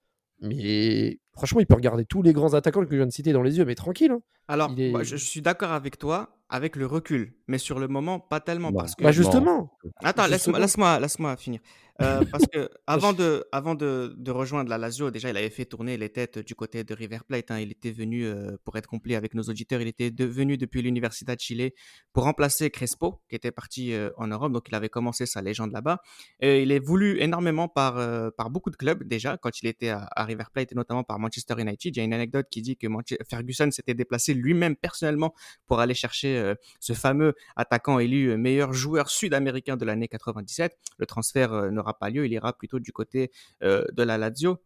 [0.41, 3.43] Mais franchement, il peut regarder tous les grands attaquants que je viens de citer dans
[3.43, 4.11] les yeux, mais tranquille.
[4.11, 4.23] Hein.
[4.49, 8.73] Alors, je, suis d'accord avec toi avec le recul, mais sur le moment, pas tellement.
[8.73, 9.05] Parce que...
[9.05, 9.71] Bah justement.
[10.03, 10.59] Attends, laisse-moi
[10.99, 11.61] laisse laisse finir.
[12.01, 15.67] Euh, parce que avant de, avant de, de, rejoindre la Lazio, déjà, il avait fait
[15.67, 17.51] tourner les têtes du côté de River Plate.
[17.51, 17.61] Hein.
[17.61, 21.35] Il était venu, euh, pour être complet avec nos auditeurs, il était venu depuis l'Université
[21.35, 21.73] de Chile
[22.13, 24.53] pour remplacer Crespo, qui était parti euh, en Europe.
[24.53, 25.99] Donc, il avait commencé sa légende là-bas.
[26.41, 27.95] Il est voulu énormément par,
[28.33, 31.55] par beaucoup de clubs déjà, quand il était à, River Plate, et notamment par Manchester
[31.59, 31.95] United.
[31.95, 32.87] Il y a une anecdote qui dit que
[33.29, 35.35] Ferguson s'était déplacé lui-même personnellement
[35.67, 40.77] pour aller chercher ce fameux attaquant élu meilleur joueur sud-américain de l'année 97.
[40.99, 43.31] Le transfert n'aura pas lieu, il ira plutôt du côté
[43.62, 44.59] euh, de la Lazio.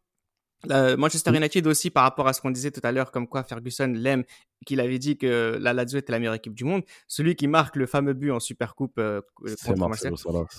[0.66, 3.92] Manchester United aussi, par rapport à ce qu'on disait tout à l'heure, comme quoi Ferguson
[3.94, 4.24] l'aime,
[4.64, 6.82] qu'il avait dit que la Lazio était la meilleure équipe du monde.
[7.08, 9.20] Celui qui marque le fameux but en Supercoupe euh,
[9.64, 10.12] contre Marseille,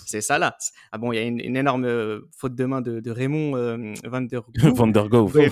[0.05, 0.57] c'est Salah.
[0.91, 4.41] Ah bon, il y a une, énorme euh, faute de main de, Raymond Van der
[4.75, 5.33] Van der Goof.
[5.33, 5.43] Le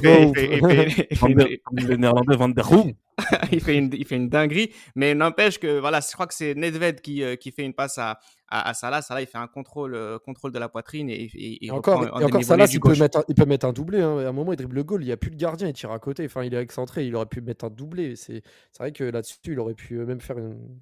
[1.96, 2.88] néerlandais Van der Goof.
[3.52, 6.56] il, fait une, il fait une dinguerie, mais n'empêche que voilà, je crois que c'est
[6.56, 8.18] Nedved qui, qui fait une passe à,
[8.54, 9.02] à, Salah.
[9.02, 12.44] Salah, il fait un contrôle, euh, contrôle de la poitrine et, et, encore, et encore
[12.44, 14.02] Salah, il peut, mettre un, il peut mettre un doublé.
[14.02, 14.20] Hein.
[14.20, 15.92] À un moment, il dribble le goal, il n'y a plus de gardien, il tire
[15.92, 16.26] à côté.
[16.26, 18.16] Enfin, il est excentré, il aurait pu mettre un doublé.
[18.16, 18.42] C'est
[18.77, 20.82] vrai que là-dessus, il aurait pu euh, même faire une,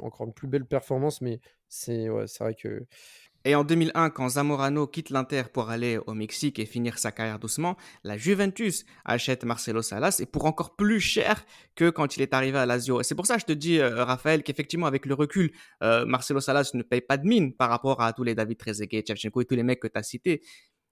[0.00, 2.86] encore une plus belle performance, mais c'est ouais, vrai que
[3.44, 7.38] et en 2001, quand Zamorano quitte l'Inter pour aller au Mexique et finir sa carrière
[7.38, 11.44] doucement, la Juventus achète Marcelo Salas et pour encore plus cher
[11.76, 13.00] que quand il est arrivé à Lazio.
[13.00, 16.04] Et c'est pour ça que je te dis, euh, Raphaël, qu'effectivement, avec le recul, euh,
[16.04, 19.40] Marcelo Salas ne paye pas de mine par rapport à tous les David Trezeguet, Tchevchenko
[19.40, 20.42] et tous les mecs que tu as cités.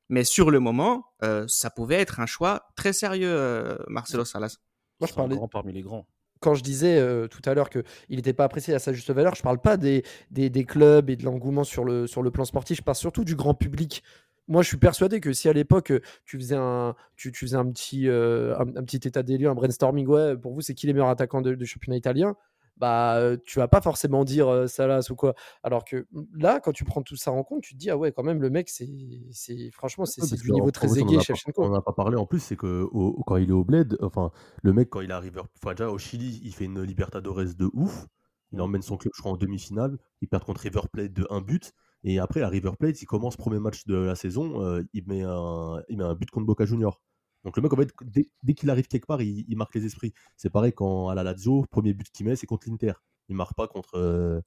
[0.08, 4.56] Mais sur le moment, euh, ça pouvait être un choix très sérieux, Marcelo Salas.
[5.00, 5.36] Moi, je parlais...
[5.36, 6.06] grand parmi les grands.
[6.40, 9.34] quand je disais euh, tout à l'heure qu'il n'était pas apprécié à sa juste valeur,
[9.34, 12.44] je ne parle pas des, des, clubs et de l'engouement sur le, sur le plan
[12.44, 14.02] sportif, je parle surtout du grand public.
[14.48, 15.92] Moi, je suis persuadé que si à l'époque,
[16.24, 19.54] tu faisais un, tu, tu faisais un, petit, euh, un, petit état des lieux, un
[19.54, 22.36] brainstorming, ouais, pour vous, c'est qui les meilleurs attaquants de, de championnat italien?
[22.76, 25.34] Bah tu vas pas forcément dire Salas ou quoi.
[25.62, 28.12] Alors que là, quand tu prends tout ça en compte, tu te dis ah ouais,
[28.12, 28.88] quand même le mec, c'est,
[29.32, 31.18] c'est franchement c'est, du niveau très aiguë.
[31.56, 32.86] On n'a pas parlé en plus, c'est que
[33.26, 34.30] quand il est au Bled, enfin
[34.62, 38.06] le mec quand il arrive, enfin déjà au Chili, il fait une Libertadores de ouf.
[38.52, 39.98] Il emmène son club, je crois, en demi-finale.
[40.22, 41.72] Il perd contre River Plate de 1 but.
[42.04, 44.80] Et après, à River Plate, il commence premier match de la saison.
[44.92, 47.00] il, met un, il met un but contre Boca Junior.
[47.46, 47.94] Donc le mec, en fait,
[48.42, 50.12] dès, qu'il arrive quelque part, il, marque les esprits.
[50.36, 52.94] C'est pareil quand à la Lazio, premier but qu'il met, c'est contre l'Inter.
[53.28, 54.40] Il marque pas contre euh,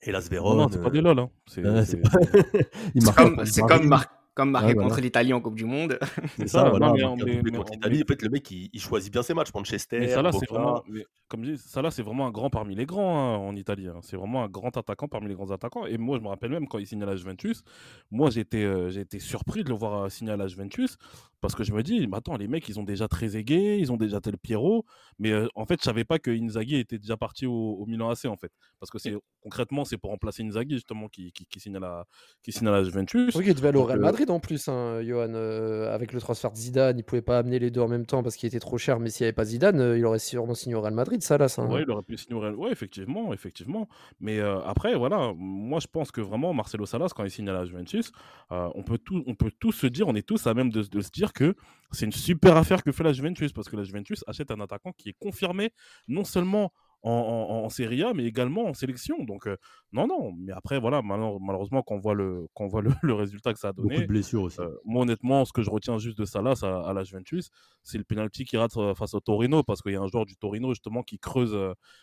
[0.00, 0.56] Hellas Vérone.
[0.56, 1.18] Non, c'est pas des lol.
[1.18, 1.30] Hein.
[1.46, 1.62] C'est
[3.16, 3.90] comme, comme
[4.36, 5.98] comme marqué contre l'Italie en Coupe du Monde.
[6.36, 6.92] C'est ça, voilà.
[6.92, 9.48] mais, contre l'Italie, en fait, le mec, il, choisit bien ses matchs.
[9.54, 10.82] Manchester, mais ça là, c'est vraiment,
[11.28, 13.88] comme je dis, ça là, c'est vraiment un grand parmi les grands hein, en Italie.
[13.88, 14.00] Hein.
[14.02, 15.86] C'est vraiment un grand attaquant parmi les grands attaquants.
[15.86, 17.62] Et moi, je me rappelle même quand il signe à la Juventus,
[18.10, 20.98] moi, j'ai été, euh, j'ai été surpris de le voir euh, signer à la Juventus
[21.46, 23.92] parce que je me dis, mais attends, les mecs, ils ont déjà très aigué, ils
[23.92, 24.84] ont déjà tel Pierrot.
[25.20, 28.24] Mais euh, en fait, je savais pas que Inzaghi était déjà parti au, Milan AC,
[28.24, 28.50] en fait.
[28.80, 32.04] Parce que c'est concrètement, c'est pour remplacer Inzaghi, justement, qui, qui, signe, à la,
[32.42, 33.32] qui signe à la Juventus.
[33.36, 35.34] Oui, il devait aller au Real Madrid en plus, hein, Johan.
[35.34, 38.24] Euh, avec le transfert de Zidane, il pouvait pas amener les deux en même temps
[38.24, 38.98] parce qu'il était trop cher.
[38.98, 41.38] Mais s'il n'y avait pas Zidane, euh, il aurait sûrement signé au Real Madrid, ça
[41.38, 41.46] là.
[41.48, 41.68] Ça, hein.
[41.70, 42.56] Oui, il aurait pu signer au Real.
[42.56, 43.88] Oui, effectivement, effectivement.
[44.18, 47.66] Mais après, voilà, moi, je pense que vraiment, Marcelo Salas, quand il signe à la
[47.66, 48.10] Juventus,
[48.50, 51.00] on, peut tout, on peut tous se dire, on est tous à même de, de
[51.00, 51.54] se dire que
[51.92, 54.92] c'est une super affaire que fait la Juventus parce que la Juventus achète un attaquant
[54.96, 55.70] qui est confirmé
[56.08, 56.72] non seulement
[57.02, 59.22] en, en, Serie A, mais également en sélection.
[59.22, 59.56] Donc, euh,
[59.92, 60.32] non, non.
[60.32, 63.72] Mais après, voilà, malheureusement, quand on voit le, quand voit le, résultat que ça a
[63.72, 63.90] donné.
[63.90, 64.60] Beaucoup de blessures aussi.
[64.60, 67.50] Euh, moi, honnêtement, ce que je retiens juste de ça là, à, la Juventus,
[67.84, 70.26] c'est le penalty qui rate euh, face au Torino, parce qu'il y a un joueur
[70.26, 71.56] du Torino, justement, qui creuse,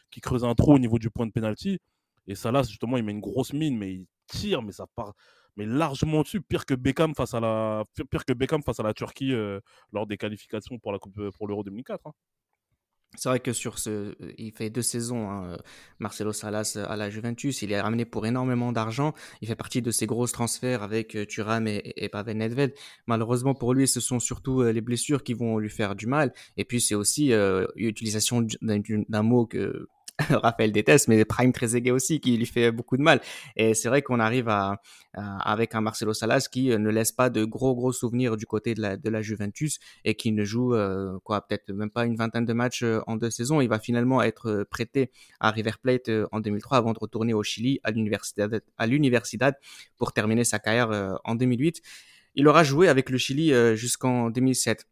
[0.10, 1.80] qui creuse un trou au niveau du point de penalty.
[2.28, 5.14] Et ça là, justement, il met une grosse mine, mais il tire, mais ça part
[5.58, 8.94] mais largement dessus, pire que Beckham face à la, pire que Beckham face à la
[8.94, 9.34] Turquie
[9.92, 12.12] lors des qualifications pour la coupe, pour l'Euro 2004.
[13.16, 15.58] C'est vrai que sur ce, il fait deux saisons, hein,
[16.00, 17.62] Marcelo Salas à la Juventus.
[17.62, 19.14] Il est ramené pour énormément d'argent.
[19.42, 22.74] Il fait partie de ces grosses transferts avec euh, Thuram et, Pavel Nedved.
[23.06, 26.34] Malheureusement pour lui, ce sont surtout euh, les blessures qui vont lui faire du mal.
[26.58, 29.88] Et puis c'est aussi euh, l'utilisation d'un mot que
[30.30, 33.20] Raphaël déteste, mais Prime Trezeguet aussi, qui lui fait beaucoup de mal.
[33.56, 34.80] Et c'est vrai qu'on arrive à,
[35.14, 38.76] avec un Marcelo Salas qui euh, ne laisse pas de gros gros souvenirs du côté
[38.76, 42.16] de la, de la Juventus et qui ne joue euh, quoi peut-être même pas une
[42.16, 43.60] vingtaine de matchs euh, en deux saisons.
[43.62, 47.44] Il va finalement être euh, prêté à River Plate en 2003 avant de retourner au
[47.44, 49.56] Chili à l'Universidad à l'Universidad
[49.98, 51.82] pour terminer sa carrière en 2008.
[52.36, 54.88] Il aura joué avec le Chili jusqu'en 2007.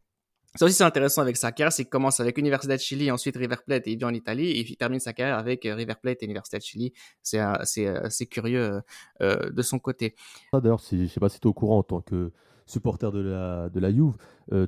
[0.56, 3.56] Ça aussi, c'est intéressant avec sa carrière, c'est qu'il commence avec Universidad Chili, ensuite River
[3.66, 6.26] Plate, et il vient en Italie, il termine sa carrière avec euh, River Plate et
[6.26, 6.94] Universidad Chili.
[7.24, 8.82] C'est c'est euh, curieux euh,
[9.22, 10.16] euh, de son côté.
[10.52, 12.32] Ça, D'ailleurs, je sais pas si tu es au courant en tant que
[12.66, 14.16] supporter de la, de la Juve,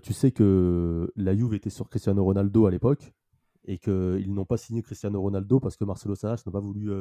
[0.02, 3.14] tu sais que la Juve était sur Cristiano Ronaldo à l'époque
[3.66, 6.92] et qu'ils n'ont pas signé Cristiano Ronaldo parce que Marcelo Salas n'a pas voulu,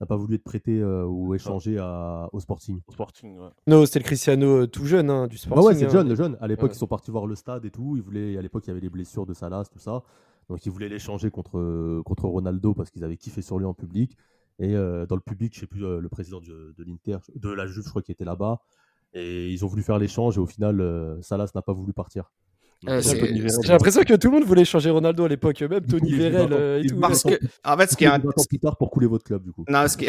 [0.00, 2.80] n'a pas voulu être prêté euh, ou échangé à- au Sporting.
[2.86, 3.48] Au Sporting, ouais.
[3.66, 5.64] Non, c'était le Cristiano euh, tout jeune hein, du Sporting.
[5.66, 5.90] ouais, c'est hein.
[5.90, 6.36] jeune, le jeune.
[6.40, 6.76] À l'époque, Ouais.
[6.76, 7.96] ils sont partis voir le stade et tout.
[7.96, 10.02] Ils voulaient, à l'époque, il y avait les blessures de Salas, tout ça.
[10.48, 14.16] Donc, ils voulaient l'échanger contre, contre Ronaldo parce qu'ils avaient kiffé sur lui en public.
[14.58, 17.50] Et euh, dans le public, je sais plus, euh, le président de, de l'Inter, de
[17.50, 18.60] la Juve, je crois, qui était là-bas.
[19.14, 22.30] Et ils ont voulu faire l'échange et au final, euh, Salas n'a pas voulu partir.
[22.88, 23.00] Euh.
[23.00, 26.82] J'ai l'impression que tout le monde voulait changer Ronaldo à l'époque, même Tony Vérel euh,
[26.82, 26.98] et tout.
[27.00, 28.90] Parce que, en fait, ce qui est, Il y a 20 ans plus tard pour
[28.90, 29.64] couler votre club, du coup.
[29.68, 30.06] Non, ce qui...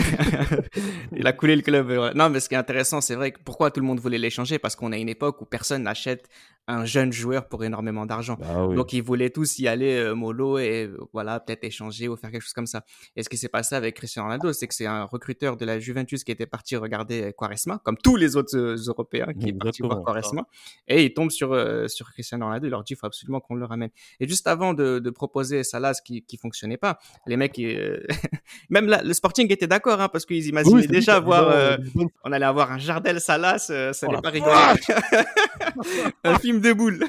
[1.15, 1.87] il a coulé le club.
[1.89, 2.13] ouais.
[2.13, 4.59] Non, mais ce qui est intéressant, c'est vrai que pourquoi tout le monde voulait l'échanger?
[4.59, 6.27] Parce qu'on a une époque où personne n'achète
[6.67, 8.37] un jeune joueur pour énormément d'argent.
[8.39, 8.75] Bah oui.
[8.75, 12.31] Donc ils voulaient tous y aller euh, mollo et euh, voilà peut-être échanger ou faire
[12.31, 12.83] quelque chose comme ça.
[13.15, 15.79] Et ce qui s'est passé avec Cristiano Ronaldo, c'est que c'est un recruteur de la
[15.79, 19.81] Juventus qui était parti regarder Quaresma, comme tous les autres euh, Européens qui est parti
[19.81, 20.47] voir Exactement, Quaresma,
[20.87, 22.67] et il tombe sur euh, sur Cristiano Ronaldo.
[22.67, 23.89] Il leur dit il faut absolument qu'on le ramène.
[24.19, 27.99] Et juste avant de, de proposer Salas qui qui fonctionnait pas, les mecs euh,
[28.69, 31.45] même là, le Sporting était d'accord hein, parce qu'ils imaginaient Oui, déjà qui a voir
[31.49, 32.09] déjà, Lisbonne.
[32.23, 34.31] on allait avoir un Jardel Salas, euh, ça Oh n'est pas
[36.23, 37.05] un film de boules.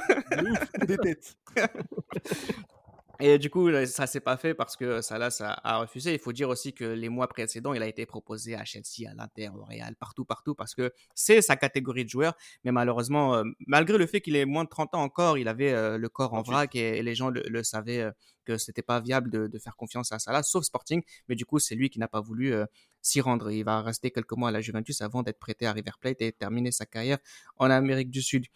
[0.87, 1.37] Des têtes.
[3.19, 6.13] Et du coup, ça s'est pas fait parce que Salas a, a refusé.
[6.13, 9.15] Il faut dire aussi que les mois précédents, il a été proposé à Chelsea, à
[9.15, 12.35] l'Inter, au Real, partout, partout, parce que c'est sa catégorie de joueur.
[12.65, 15.73] Mais malheureusement, euh, malgré le fait qu'il ait moins de 30 ans encore, il avait
[15.73, 16.53] euh, le corps en 38.
[16.53, 18.11] vrac et, les gens le, le savaient euh,
[18.47, 21.03] que c'était pas viable de, de faire confiance à Salas, sauf Sporting.
[21.29, 22.65] Mais du coup, c'est lui qui n'a pas voulu euh,
[23.03, 23.51] s'y rendre.
[23.51, 26.33] Il va rester quelques mois à la Juventus avant d'être prêté à River Plate et
[26.33, 27.19] terminer sa carrière
[27.57, 28.47] en Amérique du Sud.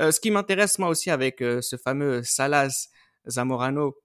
[0.00, 2.88] Euh, ce qui m'intéresse moi aussi avec euh, ce fameux Salas
[3.26, 3.96] Zamorano,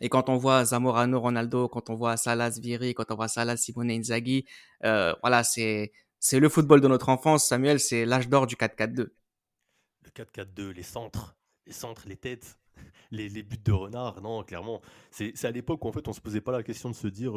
[0.00, 3.56] et quand on voit Zamorano Ronaldo, quand on voit Salas Vieri, quand on voit Salas
[3.56, 4.44] Simone Inzaghi,
[4.84, 5.90] euh, voilà, c'est
[6.32, 8.94] le football de notre enfance, Samuel, c'est l'âge d'or du 4-4-2.
[8.96, 11.36] Le 4-4-2, les centres,
[11.66, 12.58] les centres, les têtes,
[13.10, 14.20] les, buts de renard.
[14.20, 16.94] Non, clairement, c'est à l'époque où en fait on se posait pas la question de
[16.94, 17.32] se dire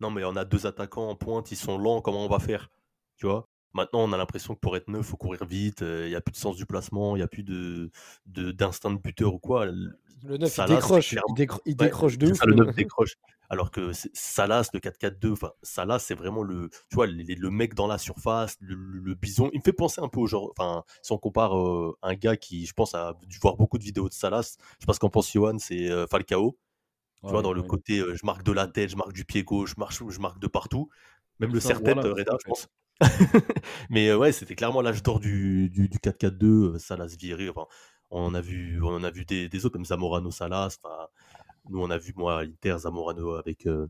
[0.00, 2.68] non mais on a deux attaquants en pointe, ils sont lents, comment on va faire?
[3.16, 3.48] Tu vois?
[3.74, 5.80] Maintenant, on a l'impression que pour être neuf, faut courir vite.
[5.80, 7.90] Il n'y a plus de sens du placement, il n'y a plus de
[8.26, 9.66] d'instinct de, buteur ou quoi.
[10.24, 11.08] Le 9, il Salas, décroche.
[11.10, 13.16] clairement- Il, décro- il Ouais, décroche de ça, le le- 9 décroche.
[13.50, 17.74] Alors que Salas, le 4-4-2, enfin, Salas, c'est vraiment le, tu vois, le, le mec
[17.74, 19.50] dans la surface, le, bison.
[19.52, 22.36] Il me fait penser un peu au genre, enfin, si on compare euh, un gars
[22.36, 25.00] qui, je pense, a dû voir beaucoup de vidéos de Salas, je sais pas ce
[25.00, 26.56] qu'en pense Johan, c'est euh, Falcao.
[27.24, 29.24] Tu vois, Ouais, dans le côté, euh, je marque de la tête, je marque du
[29.24, 30.88] pied gauche, je, marche, je marque de partout.
[31.38, 32.68] Même le serre-tête, voilà, euh, je pense.
[33.90, 37.48] Mais euh, ouais, c'était clairement l'âge d'or du, du, du 4-4-2, euh, Salas Vieri.
[37.48, 37.66] Enfin,
[38.10, 40.78] on en a vu, on en a vu des, des autres, même Zamorano Salas.
[40.82, 41.06] Enfin,
[41.70, 43.88] nous, on a vu, moi, à l'Inter, Zamorano avec, euh,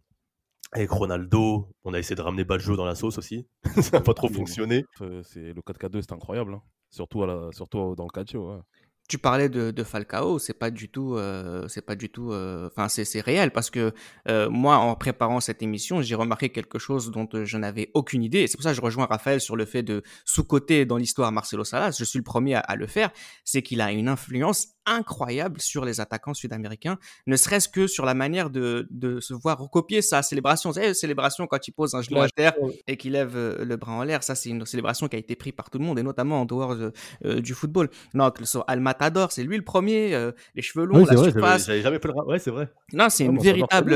[0.73, 1.69] avec Ronaldo.
[1.85, 3.47] On a essayé de ramener Baggio dans la sauce aussi.
[3.83, 4.87] Ça n'a pas trop fonctionné.
[5.01, 6.55] Le 4-4-2, c'est incroyable.
[6.55, 6.63] hein.
[6.91, 7.53] Surtout, à la...
[7.53, 8.53] Surtout dans le calcio.
[8.55, 8.61] ouais.
[9.09, 12.69] Tu parlais de, de Falcao, c'est pas du tout, euh, c'est pas du tout, euh,
[12.69, 13.93] enfin c'est c'est réel parce que
[14.29, 18.23] euh, moi en préparant cette émission j'ai remarqué quelque chose dont euh, je n'avais aucune
[18.23, 18.47] idée.
[18.47, 21.65] C'est pour ça que je rejoins Raphaël sur le fait de sous-coter dans l'histoire Marcelo
[21.65, 21.97] Salas.
[21.99, 23.11] Je suis le premier à le faire.
[23.45, 28.15] C'est qu'il a une influence incroyable sur les attaquants sud-américains, ne serait-ce que sur la
[28.15, 30.71] manière de, de se voir recopier sa célébration.
[30.71, 32.55] Vous savez, célébration quand il pose un genou à terre
[32.87, 34.23] et qu'il lève euh, le bras en l'air.
[34.23, 36.45] Ça, c'est une célébration qui a été prise par tout le monde et notamment en
[36.45, 36.93] dehors de-
[37.25, 37.89] euh, du football.
[38.15, 41.31] Non, que Al Matador, c'est lui le premier, euh, les cheveux longs, Oui, la vrai,
[41.31, 41.67] surface.
[41.67, 42.69] j'avais jamais fait le Ouais, c'est vrai.
[42.93, 43.93] Non, c'est une véritable,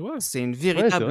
[0.00, 0.54] ouais, c'est une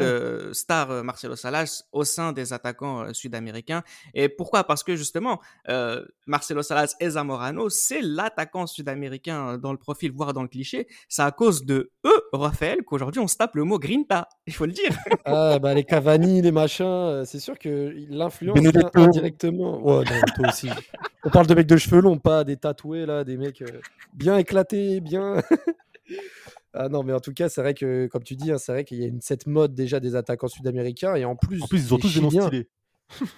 [0.01, 3.83] euh, star euh, Marcelo Salas au sein des attaquants euh, sud-américains.
[4.13, 4.63] Et pourquoi?
[4.63, 10.11] Parce que justement, euh, Marcelo Salas et Zamorano, c'est l'attaquant sud-américain euh, dans le profil,
[10.11, 10.87] voire dans le cliché.
[11.09, 14.29] C'est à cause de eux, Raphaël, qu'aujourd'hui on se tape le mot grinta.
[14.47, 14.89] Il faut le dire.
[15.25, 18.57] Ah, bah, les Cavani, les machins, euh, c'est sûr que l'influence
[18.95, 19.79] indirectement.
[19.85, 20.69] Ouais, non, toi aussi.
[21.25, 23.81] On parle de mecs de cheveux longs, pas des tatoués, là, des mecs euh,
[24.13, 25.41] bien éclatés, bien.
[26.73, 28.83] Ah non, mais en tout cas, c'est vrai que, comme tu dis, hein, c'est vrai
[28.85, 31.15] qu'il y a une, cette mode déjà des attaquants sud-américains.
[31.15, 32.69] Et en plus, En plus, ils ont tous des noms Chiliens- stylés.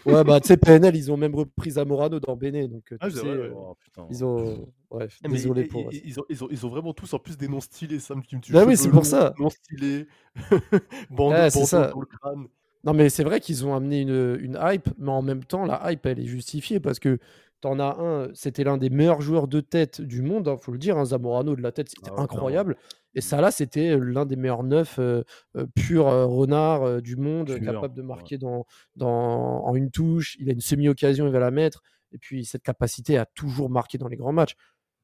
[0.05, 2.67] Ouais, bah, tu sais, PNL, ils ont même repris Zamorano dans Béné.
[2.67, 3.75] Donc, euh, Ah, sais, vrai, euh, Oh,
[4.09, 4.67] ils ont.
[4.89, 5.89] Bref, Eh, désolé pour.
[5.93, 8.23] ils- ils ont, ils ont- ils ont vraiment tous en plus des noms stylés, Sam.
[8.25, 8.51] Tu me tues.
[8.51, 9.33] Bah oui, c'est pour ça.
[9.37, 10.07] Noms stylés.
[11.11, 11.89] bandeau, Ouais, c'est bandeau ça.
[11.89, 12.47] sur le crâne.
[12.83, 15.91] Non, mais c'est vrai qu'ils ont amené une, une hype, mais en même temps, la
[15.91, 17.19] hype, elle est justifiée parce que
[17.61, 20.77] t'en as un, c'était l'un des meilleurs joueurs de tête du monde, il faut le
[20.77, 20.97] dire.
[20.97, 22.77] hein, Zamorano de la tête, c'était Ah ouais, incroyable.
[23.15, 25.23] Et Salah, c'était l'un des meilleurs neufs euh,
[25.55, 28.07] euh, purs euh, renards euh, du monde, capable de ouais.
[28.07, 30.37] marquer dans, dans, en une touche.
[30.39, 31.81] Il a une semi-occasion, il va la mettre.
[32.11, 34.55] Et puis, cette capacité à toujours marquer dans les grands matchs.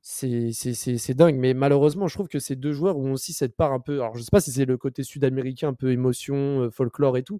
[0.01, 1.35] C'est dingue.
[1.37, 3.95] Mais malheureusement, je trouve que ces deux joueurs ont aussi cette part un peu.
[4.01, 7.23] Alors, je sais pas si c'est le côté sud-américain, un peu émotion, euh, folklore et
[7.23, 7.39] tout.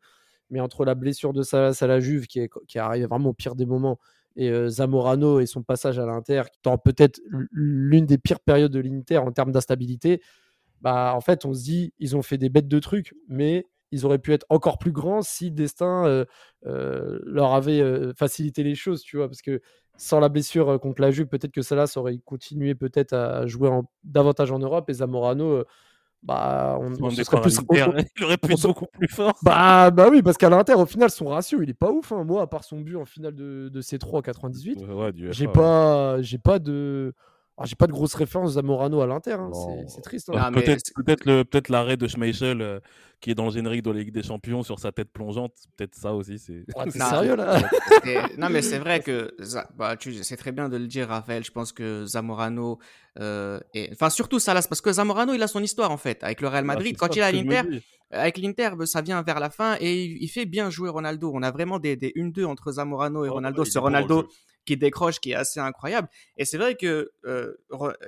[0.49, 3.29] Mais entre la blessure de Salah à la Juve, qui est, qui est arrivée vraiment
[3.29, 3.99] au pire des moments,
[4.35, 8.71] et euh, Zamorano et son passage à l'Inter, dans peut-être l- l'une des pires périodes
[8.71, 10.21] de l'Inter en termes d'instabilité,
[10.81, 14.05] bah, en fait, on se dit, ils ont fait des bêtes de trucs, mais ils
[14.05, 16.25] auraient pu être encore plus grands si destin euh,
[16.65, 19.61] euh, leur avait facilité les choses, tu vois, parce que
[19.97, 23.69] sans la blessure contre la Juve, peut-être que Salah ça aurait continué peut-être à jouer
[24.03, 25.63] davantage en Europe, et Zamorano,
[26.25, 27.59] bah, on, on serait à plus...
[27.59, 27.73] on-
[28.17, 29.33] il aurait pu être beaucoup plus fort.
[29.43, 32.11] bah, bah oui, parce qu'à l'Inter, au final, son ratio, il est pas ouf.
[32.11, 32.23] hein.
[32.23, 35.31] Moi, à part son but en finale de, de C3 en 98, Ouais, ouais, du
[35.31, 35.53] j'ai FA, ouais.
[35.53, 37.13] pas, j'ai pas de,
[37.57, 39.33] ah, j'ai pas de grosse référence Zamorano à l'Inter.
[39.39, 39.51] hein.
[39.87, 40.29] C'est- triste.
[40.29, 40.33] Hein.
[40.37, 42.79] Ah, mais peut-être le peut-être l'arrêt de Schmeichel euh,
[43.21, 45.95] qui est dans le générique de la Ligue des Champions sur sa tête plongeante, peut-être
[45.95, 47.59] ça aussi c'est Ouais, t'es Non, sérieux là?
[48.03, 49.33] C'est- Non, mais c'est vrai que
[49.77, 50.13] bah, tu...
[50.23, 51.43] c'est très bien de le dire, Raphaël.
[51.43, 52.77] Je pense que Zamorano,
[53.19, 53.89] euh, et...
[53.93, 56.65] enfin surtout Salas, parce que Zamorano, il a son histoire en fait avec le Real
[56.65, 56.95] Madrid.
[56.95, 59.77] Ah, Quand ça il est à l'Inter, avec l'Inter, bah, ça vient vers la fin
[59.79, 61.31] et il il fait bien jouer Ronaldo.
[61.33, 63.63] On a vraiment des, des 1-2 entre Zamorano et Ouais, Ronaldo.
[63.63, 63.85] ouais, Ce bon
[64.65, 66.07] qui décroche, qui est assez incroyable.
[66.37, 67.53] Et c'est vrai que euh,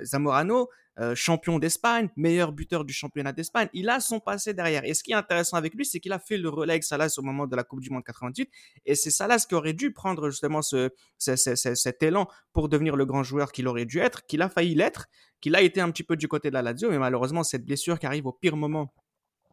[0.02, 0.68] Zamorano,
[1.00, 4.84] euh, champion d'Espagne, meilleur buteur du championnat d'Espagne, il a son passé derrière.
[4.84, 7.14] Et ce qui est intéressant avec lui, c'est qu'il a fait le relais avec Salas
[7.18, 8.50] au moment de la Coupe du Monde 98.
[8.84, 13.22] Et c'est Salas qui aurait dû prendre justement ce- cet élan pour devenir le grand
[13.22, 15.06] joueur qu'il aurait dû être, qu'il a failli l'être,
[15.40, 18.00] qu'il a été un petit peu du côté de la Lazio, mais malheureusement, cette blessure
[18.00, 18.92] qui arrive au pire moment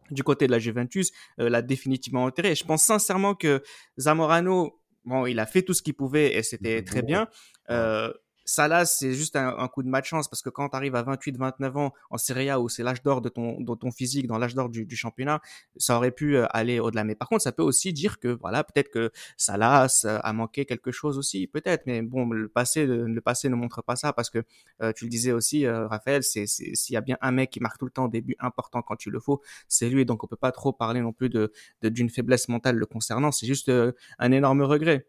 [0.09, 2.55] du côté de la Juventus euh, l'a définitivement enterré.
[2.55, 3.61] Je pense sincèrement que
[3.99, 7.27] Zamorano, bon, il a fait tout ce qu'il pouvait et c'était était très bien.
[7.69, 8.11] Euh,
[8.45, 11.93] Salah, c'est juste un, coup de malchance parce que quand tu arrives à 28-29 ans
[12.12, 14.69] en Serie A où c'est l'âge d'or de ton, de ton physique, dans l'âge d'or
[14.69, 15.41] du, du championnat,
[15.77, 17.03] ça aurait pu euh, aller au-delà.
[17.03, 20.91] Mais par contre, ça peut aussi dire que voilà, peut-être que Salah a manqué quelque
[20.91, 21.86] chose aussi, peut-être.
[21.88, 24.43] Mais bon, le passé, le, passé ne montre pas ça parce que
[24.81, 27.60] euh, tu le disais aussi, euh, Raphaël, c'est s'il y a bien un mec qui
[27.60, 30.05] marque tout le temps des buts importants quand tu le faut, c'est lui.
[30.05, 33.31] Donc on peut pas trop parler non plus de- d'une faiblesse mentale le concernant.
[33.31, 35.08] C'est juste euh, un énorme regret.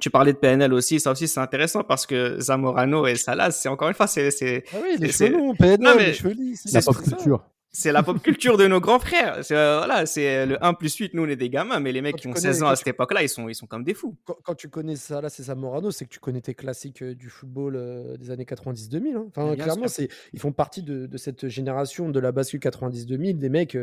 [0.00, 3.68] Tu parlais de PNL aussi, ça aussi c'est intéressant parce que Zamorano et Salah, c'est
[3.68, 6.12] encore une fois, c'est c'est Ah oui, les c'est- cheveux longs, PNL, Non, mais les
[6.14, 6.62] cheveux lisses.
[6.66, 7.44] c'est La pop culture.
[7.70, 9.44] c'est la pop culture de nos grands frères.
[9.44, 12.00] C'est, euh, voilà, c'est le 1 plus 8, nous on est des gamins, mais les
[12.02, 13.66] mecs Quand qui ont connais- 16 ans à tu- cette époque-là, ils sont, ils sont
[13.66, 14.16] comme des fous.
[14.24, 17.14] Quand, quand tu connais ça, là, c'est Zamorano, c'est que tu connais tes classiques euh,
[17.14, 19.14] du football euh, des années 90-2000.
[19.16, 19.26] hein.
[19.28, 23.38] Enfin, clairement, c'est, ils font partie de, de cette génération de la bascule 90-2000.
[23.38, 23.78] Des mecs,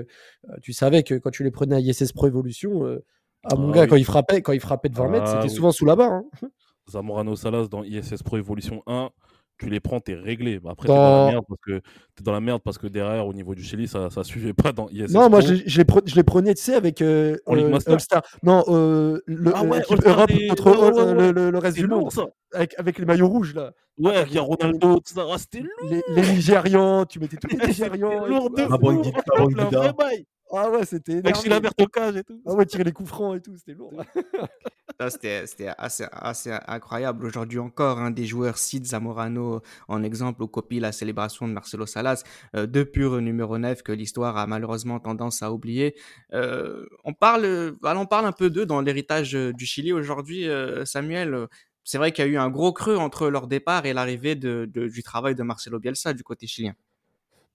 [0.62, 3.04] tu savais que quand tu les prenais à ISS Pro Evolution, euh,
[3.44, 3.88] ah, mon Ah gars, oui.
[3.90, 5.56] quand ils frappaient, quand ils frappaient de 20 mètres, Ah c'était oui.
[5.56, 6.12] souvent sous la barre.
[6.14, 6.24] hein.
[6.90, 9.10] Zamorano Salas dans ISS Pro Evolution 1,
[9.60, 10.60] tu les prends, t'es réglé.
[10.60, 11.80] Bah, après, t'es dans la merde parce que
[12.16, 14.72] t'es dans la merde parce que derrière, au niveau du Chili, ça, ça suivait pas
[14.72, 17.02] dans ISS Non, moi, je, les- je les pre- je les prenais, tu sais, avec
[17.02, 18.24] euh, euh, All-Star.
[18.42, 21.32] Non, euh, le, Ah euh, ouais, Europe contre ouais, ouais, ouais.
[21.52, 22.26] le, reste du monde, ça.
[22.54, 23.72] avec, avec les maillots rouges, là.
[24.00, 25.26] Ouais, il y a Ronaldo, tout ça.
[25.32, 25.92] Ah, C'était lourd.
[25.92, 28.26] Les, les Nigérians, tu mettais tous les Nigérians.
[28.26, 28.64] lourd de.
[30.54, 31.22] Ah ouais, c'était.
[31.36, 32.42] Chilabert au cage et tout.
[32.46, 33.94] Ah ouais, tirer les coups francs et tout, c'était lourd.
[35.10, 35.44] C'était
[35.80, 37.26] assez, assez incroyable.
[37.26, 41.88] Aujourd'hui encore, un des joueurs cite Zamorano en exemple ou copie la célébration de Marcelo
[41.88, 42.24] Salas,
[42.56, 45.96] euh, deux purs numéro 9 que l'histoire a malheureusement tendance à oublier.
[46.34, 50.86] Euh, on, parle, on parle un peu d'eux dans l'héritage euh, du Chili aujourd'hui, euh,
[50.86, 51.48] Samuel.
[51.84, 54.70] C'est vrai qu'il y a eu un gros creux entre leur départ et l'arrivée de,
[54.72, 56.76] de- du travail de Marcelo Bielsa du côté chilien.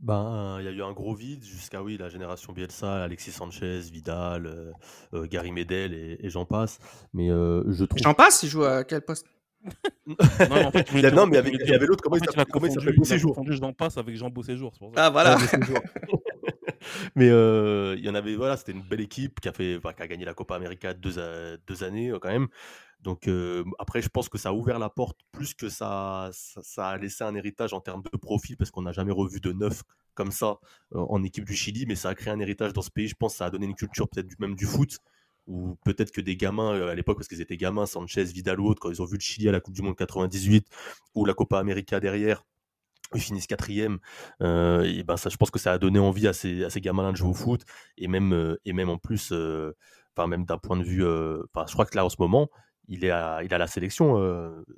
[0.00, 3.80] Ben, il y a eu un gros vide jusqu'à oui, la génération Bielsa, Alexis Sanchez,
[3.90, 4.72] Vidal, euh,
[5.14, 6.78] euh, Gary Medel et, et j'en passe.
[7.14, 7.98] Mais euh, je trouve.
[8.02, 9.26] J'en passe, il joue à quel poste?
[10.06, 10.14] Non,
[10.50, 11.88] mais en fait, je Il y a- non, mais avait- voulais il y avait dire-
[11.88, 13.42] l'autre, comment en il s'appelle- comment il s'appelle Beauséjour.
[13.48, 14.70] Jean Passe avec Jean Beauséjour.
[14.78, 15.06] pour ça.
[15.06, 15.36] Ah voilà.
[17.16, 19.92] Mais euh, il y en avait, voilà, c'était une belle équipe qui a, fait, enfin,
[19.92, 21.14] qui a gagné la Copa América deux,
[21.66, 22.46] deux années quand même.
[23.00, 26.30] Donc euh, après, je pense que ça a ouvert la porte plus que ça,
[26.76, 29.82] a laissé un héritage en termes de profil parce qu'on n'a jamais revu de neuf
[30.14, 30.58] comme ça
[30.94, 33.08] euh, en équipe du Chili, mais ça a créé un héritage dans ce pays.
[33.08, 34.98] Je pense que ça a donné une culture peut-être même du foot
[35.46, 38.66] ou peut-être que des gamins euh, à l'époque parce qu'ils étaient gamins, Sanchez, Vidal ou
[38.66, 40.66] autres, quand ils ont vu le Chili à la Coupe du Monde 98
[41.14, 42.44] ou la Copa América derrière
[43.14, 44.00] ils finissent quatrième.
[44.40, 47.12] Et ben ça, je pense que ça a donné envie à ces, à ces gamins
[47.12, 47.62] de jouer au foot.
[47.96, 49.32] Et même, et même en plus,
[50.16, 52.50] enfin même d'un point de vue, je crois que là en ce moment,
[52.88, 54.16] il est à, il a la sélection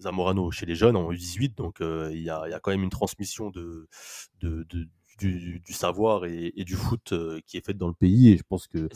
[0.00, 1.54] Zamorano chez les jeunes en U18.
[1.54, 3.88] Donc il y a, il, y a, quand même une transmission de,
[4.40, 4.64] de,
[5.18, 7.12] du, du, savoir et, et, du foot
[7.46, 8.30] qui est faite dans le pays.
[8.30, 8.88] Et je pense que,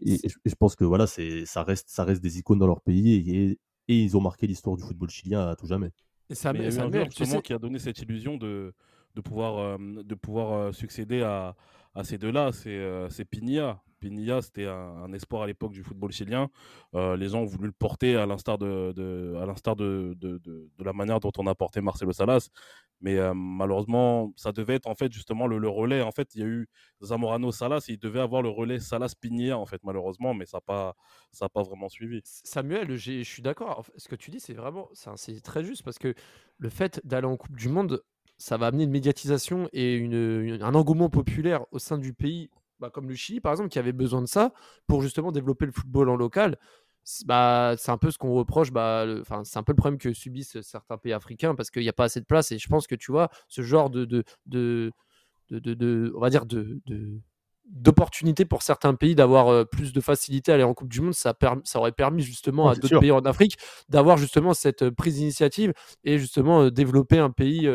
[0.00, 3.14] et, je pense que voilà, c'est, ça reste, ça reste des icônes dans leur pays
[3.14, 5.90] et, et ils ont marqué l'histoire du football chilien à tout jamais.
[6.30, 8.74] Et ça, mais justement qui a donné cette illusion de,
[9.14, 11.56] de pouvoir, euh, de pouvoir euh, succéder à,
[11.94, 12.52] à ces deux-là.
[12.52, 13.08] C'est euh,
[13.98, 14.18] Pinilla.
[14.18, 16.48] Pinilla, c'était un, espoir à l'époque du football chilien.
[16.94, 21.20] les gens ont voulu le porter à l'instar de, à l'instar de, de, la manière
[21.20, 22.48] dont on a porté Marcelo Salas.
[23.00, 26.02] Mais malheureusement, ça devait être en fait justement le, relais.
[26.02, 26.68] En fait, il y a eu
[27.02, 30.58] Zamorano Salas et il devait avoir le relais Salas Pinilla en fait malheureusement, mais ça
[30.58, 30.96] n'a pas
[31.54, 32.20] pas vraiment suivi.
[32.24, 33.84] Samuel, je suis d'accord.
[33.96, 36.14] Ce que tu dis, c'est vraiment c'est très juste parce que
[36.58, 38.02] le fait d'aller en Coupe du Monde,
[38.36, 42.90] ça va amener une médiatisation et une, un engouement populaire au sein du pays, bah,
[42.90, 44.52] comme le Chili par exemple, qui avait besoin de ça
[44.86, 46.58] pour justement développer le football en local.
[47.24, 50.12] Bah, c'est un peu ce qu'on reproche, bah, enfin, c'est un peu le problème que
[50.12, 52.52] subissent certains pays africains parce qu'il n'y a pas assez de place.
[52.52, 54.92] Et je pense que tu vois, ce genre de, de, de,
[55.50, 56.80] de, de on va dire, de,
[57.68, 61.14] d'opportunités pour certains pays d'avoir euh, plus de facilité à aller en Coupe du Monde.
[61.14, 63.56] Ça, ça aurait permis justement à d'autres pays en Afrique
[63.88, 65.72] d'avoir justement cette euh, prise d'initiative
[66.04, 67.68] et justement euh, développer un pays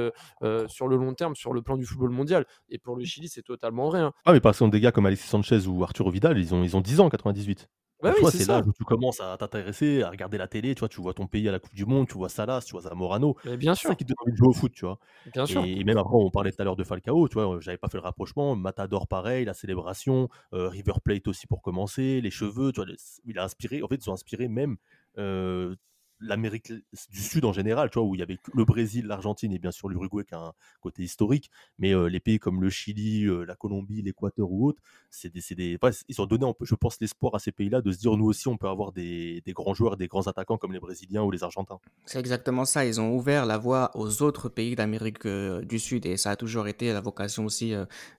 [0.67, 2.45] sur le long terme, sur le plan du football mondial.
[2.69, 3.99] Et pour le Chili, c'est totalement vrai.
[3.99, 4.11] Hein.
[4.25, 6.75] Ah, mais par exemple, des gars comme Alexis Sanchez ou Arturo Vidal, ils ont, ils
[6.75, 7.69] ont 10 ans en 98.
[8.03, 11.01] Bah c'est là où tu commences à t'intéresser, à regarder la télé, tu vois, tu
[11.01, 13.35] vois ton pays à la Coupe du Monde, tu vois Salas, tu vois Zamorano.
[13.57, 13.83] bien sûr.
[13.83, 14.99] C'est ça qui te donne envie de jouer au foot, tu vois.
[15.33, 15.63] Bien sûr.
[15.63, 17.97] Et même après, on parlait tout à l'heure de Falcao, tu vois, j'avais pas fait
[17.97, 18.55] le rapprochement.
[18.55, 22.93] Matador, pareil, la célébration, euh, River Plate aussi pour commencer, les cheveux, tu vois,
[23.25, 24.77] il a inspiré, en fait, ils ont inspiré même
[25.17, 25.75] euh,
[26.23, 29.59] l'Amérique du Sud en général, tu vois, où il y avait le Brésil, l'Argentine et
[29.59, 33.25] bien sûr l'Uruguay qui a un côté historique, mais euh, les pays comme le Chili,
[33.25, 37.35] euh, la Colombie, l'Équateur ou autres, c'est des, des ils ont donné, je pense, l'espoir
[37.35, 39.97] à ces pays-là de se dire nous aussi on peut avoir des, des, grands joueurs,
[39.97, 41.79] des grands attaquants comme les Brésiliens ou les Argentins.
[42.05, 46.05] C'est exactement ça, ils ont ouvert la voie aux autres pays d'Amérique euh, du Sud
[46.05, 47.73] et ça a toujours été la vocation aussi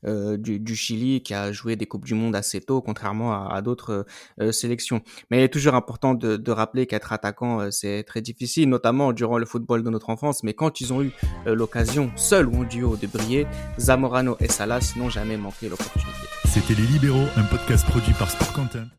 [0.05, 4.05] du, Chili qui a joué des Coupes du Monde assez tôt, contrairement à, d'autres
[4.51, 5.03] sélections.
[5.31, 9.47] Mais il est toujours important de rappeler qu'être attaquant, c'est très difficile, notamment durant le
[9.47, 11.13] football de notre enfance, mais quand ils ont eu
[11.47, 13.47] euh, l'occasion, seul ou en duo, de briller,
[13.79, 16.11] Zamorano et Salas n'ont jamais manqué l'opportunité.
[16.47, 18.95] C'était Les Libéraux, un podcast produit par Sport Content.